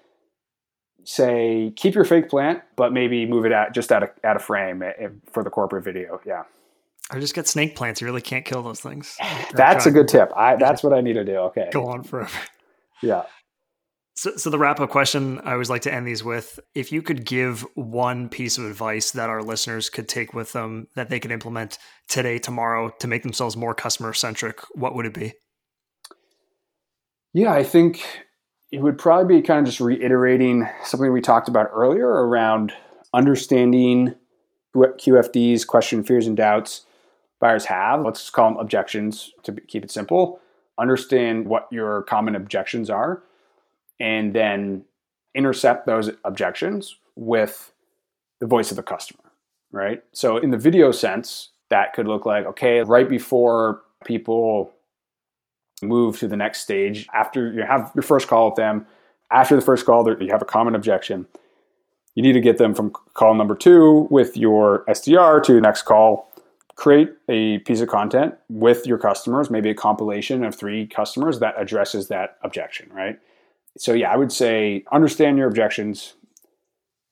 say 1.03 1.73
keep 1.75 1.95
your 1.95 2.03
fake 2.03 2.29
plant, 2.29 2.61
but 2.75 2.93
maybe 2.93 3.25
move 3.25 3.45
it 3.45 3.51
out 3.51 3.73
just 3.73 3.91
out 3.91 4.03
of, 4.03 4.09
out 4.23 4.35
of 4.35 4.43
frame 4.43 4.83
eh, 4.83 4.91
eh, 4.99 5.07
for 5.31 5.43
the 5.43 5.49
corporate 5.49 5.83
video. 5.83 6.21
Yeah. 6.25 6.43
Or 7.11 7.19
just 7.19 7.33
get 7.33 7.47
snake 7.47 7.75
plants. 7.75 8.01
You 8.01 8.05
really 8.05 8.21
can't 8.21 8.43
kill 8.45 8.61
those 8.61 8.81
things. 8.81 9.17
that's 9.53 9.85
a 9.85 9.91
good 9.91 10.07
tip. 10.07 10.31
I 10.35 10.57
that's 10.57 10.83
what 10.83 10.93
I 10.93 11.01
need 11.01 11.13
to 11.13 11.23
do. 11.23 11.37
Okay. 11.37 11.69
Go 11.71 11.87
on 11.87 12.03
forever. 12.03 12.29
Yeah. 13.01 13.23
So, 14.17 14.35
so 14.35 14.49
the 14.49 14.57
wrap 14.57 14.79
up 14.79 14.89
question 14.89 15.39
I 15.43 15.51
always 15.51 15.69
like 15.69 15.83
to 15.83 15.93
end 15.93 16.07
these 16.07 16.23
with: 16.23 16.59
If 16.73 16.91
you 16.91 17.03
could 17.03 17.23
give 17.23 17.63
one 17.75 18.29
piece 18.29 18.57
of 18.57 18.65
advice 18.65 19.11
that 19.11 19.29
our 19.29 19.43
listeners 19.43 19.91
could 19.91 20.09
take 20.09 20.33
with 20.33 20.53
them 20.53 20.87
that 20.95 21.09
they 21.09 21.19
could 21.19 21.31
implement 21.31 21.77
today, 22.07 22.39
tomorrow, 22.39 22.89
to 22.99 23.07
make 23.07 23.21
themselves 23.21 23.55
more 23.55 23.75
customer 23.75 24.13
centric, 24.13 24.59
what 24.73 24.95
would 24.95 25.05
it 25.05 25.13
be? 25.13 25.33
Yeah, 27.33 27.53
I 27.53 27.63
think 27.63 28.23
it 28.71 28.81
would 28.81 28.97
probably 28.97 29.37
be 29.37 29.45
kind 29.45 29.59
of 29.59 29.65
just 29.65 29.79
reiterating 29.79 30.67
something 30.83 31.13
we 31.13 31.21
talked 31.21 31.47
about 31.47 31.69
earlier 31.71 32.07
around 32.07 32.73
understanding 33.13 34.15
what 34.73 34.97
QFDs, 34.97 35.67
question, 35.67 36.03
fears, 36.03 36.25
and 36.25 36.35
doubts 36.35 36.87
buyers 37.39 37.65
have. 37.65 38.03
Let's 38.03 38.31
call 38.31 38.49
them 38.49 38.59
objections 38.59 39.31
to 39.43 39.53
keep 39.53 39.83
it 39.83 39.91
simple. 39.91 40.39
Understand 40.79 41.47
what 41.47 41.67
your 41.71 42.01
common 42.03 42.35
objections 42.35 42.89
are, 42.89 43.21
and 43.99 44.33
then 44.33 44.83
intercept 45.35 45.85
those 45.85 46.11
objections 46.23 46.97
with 47.15 47.71
the 48.39 48.47
voice 48.47 48.71
of 48.71 48.77
the 48.77 48.83
customer, 48.83 49.31
right? 49.71 50.03
So, 50.13 50.37
in 50.37 50.51
the 50.51 50.57
video 50.57 50.91
sense, 50.91 51.49
that 51.69 51.93
could 51.93 52.07
look 52.07 52.25
like 52.25 52.45
okay, 52.45 52.81
right 52.81 53.09
before 53.09 53.81
people 54.05 54.71
move 55.81 56.17
to 56.19 56.27
the 56.27 56.37
next 56.37 56.61
stage, 56.61 57.07
after 57.13 57.51
you 57.51 57.63
have 57.63 57.91
your 57.95 58.03
first 58.03 58.27
call 58.27 58.49
with 58.49 58.55
them, 58.55 58.85
after 59.31 59.55
the 59.55 59.61
first 59.61 59.85
call, 59.85 60.07
you 60.21 60.31
have 60.31 60.41
a 60.41 60.45
common 60.45 60.75
objection. 60.75 61.27
You 62.15 62.23
need 62.23 62.33
to 62.33 62.41
get 62.41 62.57
them 62.57 62.73
from 62.73 62.91
call 63.13 63.35
number 63.35 63.55
two 63.55 64.07
with 64.09 64.35
your 64.35 64.83
SDR 64.87 65.43
to 65.43 65.53
the 65.53 65.61
next 65.61 65.83
call 65.83 66.27
create 66.77 67.09
a 67.27 67.57
piece 67.59 67.81
of 67.81 67.89
content 67.89 68.35
with 68.49 68.85
your 68.85 68.99
customers, 68.99 69.49
maybe 69.49 69.69
a 69.69 69.75
compilation 69.75 70.43
of 70.45 70.55
three 70.55 70.87
customers 70.87 71.39
that 71.39 71.55
addresses 71.57 72.07
that 72.07 72.37
objection, 72.43 72.89
right? 72.93 73.19
So, 73.77 73.93
yeah, 73.93 74.11
I 74.11 74.17
would 74.17 74.31
say 74.31 74.83
understand 74.91 75.37
your 75.37 75.47
objections. 75.47 76.13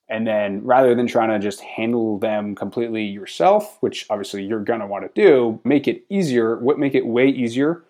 And 0.07 0.27
then 0.27 0.63
rather 0.63 0.93
than 0.93 1.07
trying 1.07 1.29
to 1.29 1.39
just 1.39 1.61
handle 1.61 2.19
them 2.19 2.53
completely 2.55 3.03
yourself, 3.03 3.77
which 3.81 4.05
obviously 4.09 4.43
you're 4.43 4.63
going 4.63 4.79
to 4.79 4.87
want 4.87 5.03
to 5.03 5.21
do, 5.21 5.59
make 5.63 5.87
it 5.87 6.05
easier, 6.09 6.57
what 6.57 6.77
make 6.77 6.93
it 6.93 7.05
way 7.05 7.27
easier 7.27 7.83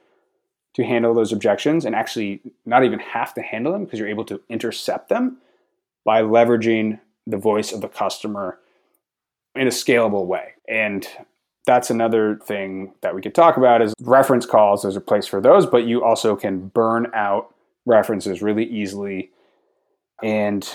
to 0.76 0.84
handle 0.84 1.14
those 1.14 1.32
objections 1.32 1.86
and 1.86 1.96
actually 1.96 2.42
not 2.66 2.84
even 2.84 3.00
have 3.00 3.34
to 3.34 3.42
handle 3.42 3.74
them 3.74 3.86
because 3.86 4.00
you're 4.00 4.08
able 4.08 4.26
to 4.26 4.42
intercept 4.50 5.10
them 5.10 5.38
by 6.04 6.22
leveraging 6.22 7.00
the 7.26 7.38
voice 7.38 7.72
of 7.72 7.82
the 7.82 7.88
customer 7.88 8.60
in 9.56 9.68
a 9.68 9.72
scalable 9.72 10.26
way. 10.26 10.54
And 10.68 11.08
that's 11.66 11.90
another 11.90 12.40
thing 12.44 12.94
that 13.02 13.16
we 13.16 13.22
could 13.22 13.34
talk 13.34 13.58
about 13.58 13.82
is 13.82 13.94
reference 14.02 14.46
calls. 14.46 14.84
There's 14.84 14.96
a 14.96 15.02
place 15.02 15.26
for 15.26 15.42
those, 15.42 15.66
but 15.66 15.86
you 15.86 16.04
also 16.04 16.36
can 16.36 16.68
burn 16.68 17.08
out 17.14 17.55
references 17.86 18.42
really 18.42 18.66
easily. 18.66 19.32
And 20.24 20.68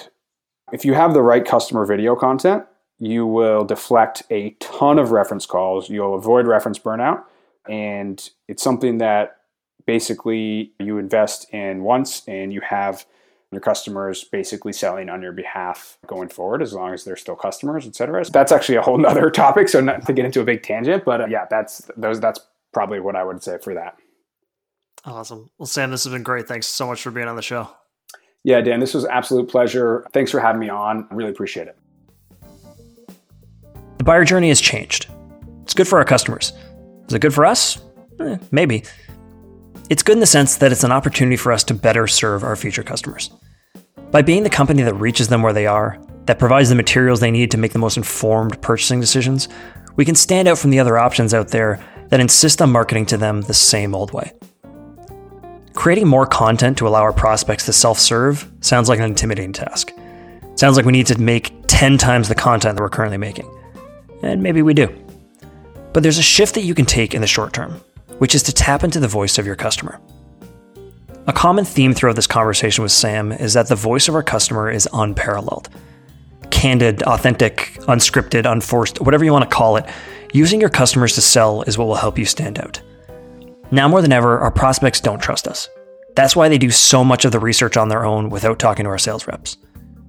if 0.72 0.84
you 0.84 0.94
have 0.94 1.14
the 1.14 1.22
right 1.22 1.44
customer 1.44 1.84
video 1.86 2.14
content, 2.14 2.64
you 2.98 3.26
will 3.26 3.64
deflect 3.64 4.22
a 4.30 4.50
ton 4.60 4.98
of 4.98 5.10
reference 5.10 5.46
calls. 5.46 5.88
You'll 5.88 6.14
avoid 6.14 6.46
reference 6.46 6.78
burnout. 6.78 7.24
And 7.68 8.28
it's 8.46 8.62
something 8.62 8.98
that 8.98 9.38
basically 9.86 10.72
you 10.78 10.98
invest 10.98 11.52
in 11.52 11.82
once 11.82 12.22
and 12.28 12.52
you 12.52 12.60
have 12.60 13.06
your 13.50 13.60
customers 13.60 14.24
basically 14.24 14.72
selling 14.72 15.08
on 15.08 15.22
your 15.22 15.32
behalf 15.32 15.98
going 16.06 16.28
forward 16.28 16.62
as 16.62 16.72
long 16.72 16.94
as 16.94 17.04
they're 17.04 17.16
still 17.16 17.34
customers 17.34 17.86
et 17.86 17.96
cetera 17.96 18.24
so 18.24 18.30
that's 18.30 18.52
actually 18.52 18.76
a 18.76 18.82
whole 18.82 18.98
nother 18.98 19.30
topic 19.42 19.68
so 19.68 19.80
not 19.80 20.06
to 20.06 20.12
get 20.12 20.24
into 20.24 20.40
a 20.40 20.44
big 20.44 20.62
tangent 20.62 21.04
but 21.04 21.20
uh, 21.22 21.26
yeah 21.26 21.44
that's 21.50 21.90
those 21.96 22.20
that's 22.20 22.38
probably 22.72 23.00
what 23.00 23.16
i 23.16 23.24
would 23.24 23.42
say 23.42 23.58
for 23.58 23.74
that 23.74 23.96
awesome. 25.04 25.50
Well 25.58 25.66
sam 25.66 25.90
this 25.90 26.04
has 26.04 26.12
been 26.12 26.22
great. 26.22 26.48
Thanks 26.48 26.66
so 26.66 26.86
much 26.86 27.02
for 27.02 27.10
being 27.10 27.28
on 27.28 27.36
the 27.36 27.42
show. 27.42 27.68
Yeah 28.44 28.60
dan 28.60 28.80
this 28.80 28.94
was 28.94 29.04
absolute 29.04 29.48
pleasure. 29.48 30.06
Thanks 30.12 30.30
for 30.30 30.40
having 30.40 30.60
me 30.60 30.68
on. 30.68 31.06
I 31.10 31.14
really 31.14 31.30
appreciate 31.30 31.68
it. 31.68 31.76
The 33.98 34.04
buyer 34.04 34.24
journey 34.24 34.48
has 34.48 34.60
changed. 34.60 35.08
It's 35.62 35.74
good 35.74 35.86
for 35.86 35.98
our 35.98 36.04
customers. 36.04 36.52
Is 37.08 37.14
it 37.14 37.20
good 37.20 37.34
for 37.34 37.44
us? 37.44 37.82
Eh, 38.20 38.38
maybe. 38.50 38.84
It's 39.90 40.02
good 40.02 40.14
in 40.14 40.20
the 40.20 40.26
sense 40.26 40.56
that 40.56 40.72
it's 40.72 40.84
an 40.84 40.92
opportunity 40.92 41.36
for 41.36 41.52
us 41.52 41.64
to 41.64 41.74
better 41.74 42.06
serve 42.06 42.44
our 42.44 42.56
future 42.56 42.82
customers. 42.82 43.30
By 44.10 44.22
being 44.22 44.42
the 44.42 44.50
company 44.50 44.82
that 44.82 44.94
reaches 44.94 45.28
them 45.28 45.42
where 45.42 45.52
they 45.52 45.66
are, 45.66 46.00
that 46.26 46.38
provides 46.38 46.68
the 46.68 46.74
materials 46.74 47.20
they 47.20 47.30
need 47.30 47.50
to 47.50 47.58
make 47.58 47.72
the 47.72 47.78
most 47.78 47.96
informed 47.96 48.60
purchasing 48.62 49.00
decisions, 49.00 49.48
we 49.96 50.04
can 50.04 50.14
stand 50.14 50.48
out 50.48 50.58
from 50.58 50.70
the 50.70 50.78
other 50.78 50.96
options 50.96 51.34
out 51.34 51.48
there 51.48 51.84
that 52.08 52.20
insist 52.20 52.62
on 52.62 52.70
marketing 52.70 53.06
to 53.06 53.16
them 53.16 53.42
the 53.42 53.54
same 53.54 53.94
old 53.94 54.12
way. 54.12 54.32
Creating 55.80 56.06
more 56.06 56.26
content 56.26 56.76
to 56.76 56.86
allow 56.86 57.00
our 57.00 57.10
prospects 57.10 57.64
to 57.64 57.72
self 57.72 57.98
serve 57.98 58.46
sounds 58.60 58.90
like 58.90 58.98
an 58.98 59.06
intimidating 59.06 59.54
task. 59.54 59.90
It 60.42 60.58
sounds 60.58 60.76
like 60.76 60.84
we 60.84 60.92
need 60.92 61.06
to 61.06 61.18
make 61.18 61.54
10 61.68 61.96
times 61.96 62.28
the 62.28 62.34
content 62.34 62.76
that 62.76 62.82
we're 62.82 62.90
currently 62.90 63.16
making. 63.16 63.50
And 64.22 64.42
maybe 64.42 64.60
we 64.60 64.74
do. 64.74 64.94
But 65.94 66.02
there's 66.02 66.18
a 66.18 66.22
shift 66.22 66.54
that 66.56 66.64
you 66.64 66.74
can 66.74 66.84
take 66.84 67.14
in 67.14 67.22
the 67.22 67.26
short 67.26 67.54
term, 67.54 67.80
which 68.18 68.34
is 68.34 68.42
to 68.42 68.52
tap 68.52 68.84
into 68.84 69.00
the 69.00 69.08
voice 69.08 69.38
of 69.38 69.46
your 69.46 69.56
customer. 69.56 69.98
A 71.26 71.32
common 71.32 71.64
theme 71.64 71.94
throughout 71.94 72.16
this 72.16 72.26
conversation 72.26 72.82
with 72.82 72.92
Sam 72.92 73.32
is 73.32 73.54
that 73.54 73.68
the 73.68 73.74
voice 73.74 74.06
of 74.06 74.14
our 74.14 74.22
customer 74.22 74.70
is 74.70 74.86
unparalleled. 74.92 75.70
Candid, 76.50 77.02
authentic, 77.04 77.78
unscripted, 77.88 78.44
unforced, 78.44 79.00
whatever 79.00 79.24
you 79.24 79.32
want 79.32 79.48
to 79.48 79.56
call 79.56 79.78
it, 79.78 79.86
using 80.34 80.60
your 80.60 80.68
customers 80.68 81.14
to 81.14 81.22
sell 81.22 81.62
is 81.62 81.78
what 81.78 81.88
will 81.88 81.94
help 81.94 82.18
you 82.18 82.26
stand 82.26 82.58
out. 82.58 82.82
Now 83.72 83.86
more 83.88 84.02
than 84.02 84.12
ever, 84.12 84.38
our 84.38 84.50
prospects 84.50 85.00
don't 85.00 85.22
trust 85.22 85.46
us. 85.46 85.68
That's 86.16 86.34
why 86.34 86.48
they 86.48 86.58
do 86.58 86.70
so 86.70 87.04
much 87.04 87.24
of 87.24 87.32
the 87.32 87.38
research 87.38 87.76
on 87.76 87.88
their 87.88 88.04
own 88.04 88.30
without 88.30 88.58
talking 88.58 88.84
to 88.84 88.90
our 88.90 88.98
sales 88.98 89.26
reps. 89.26 89.56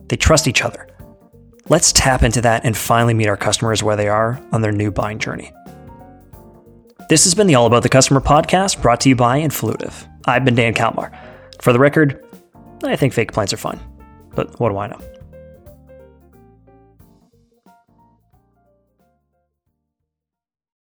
They 0.08 0.18
trust 0.18 0.48
each 0.48 0.64
other. 0.64 0.88
Let's 1.70 1.94
tap 1.94 2.24
into 2.24 2.42
that 2.42 2.66
and 2.66 2.76
finally 2.76 3.14
meet 3.14 3.28
our 3.28 3.38
customers 3.38 3.84
where 3.84 3.96
they 3.96 4.08
are 4.08 4.42
on 4.52 4.62
their 4.62 4.72
new 4.72 4.92
buying 4.92 5.20
journey. 5.20 5.54
This 7.08 7.24
has 7.26 7.36
been 7.36 7.48
the 7.48 7.56
All 7.56 7.68
About 7.68 7.84
the 7.84 7.90
Customer 7.90 8.20
podcast 8.20 8.82
brought 8.82 9.02
to 9.02 9.10
you 9.10 9.16
by 9.16 9.40
Influitive. 9.40 10.08
I've 10.26 10.44
been 10.44 10.56
Dan 10.56 10.74
Kalmar. 10.74 11.12
For 11.62 11.72
the 11.72 11.80
record, 11.80 12.26
I 12.84 12.96
think 12.96 13.14
fake 13.14 13.32
plants 13.32 13.54
are 13.54 13.58
fine, 13.58 13.80
but 14.34 14.60
what 14.60 14.70
do 14.70 14.78
I 14.78 14.88
know? 14.88 15.00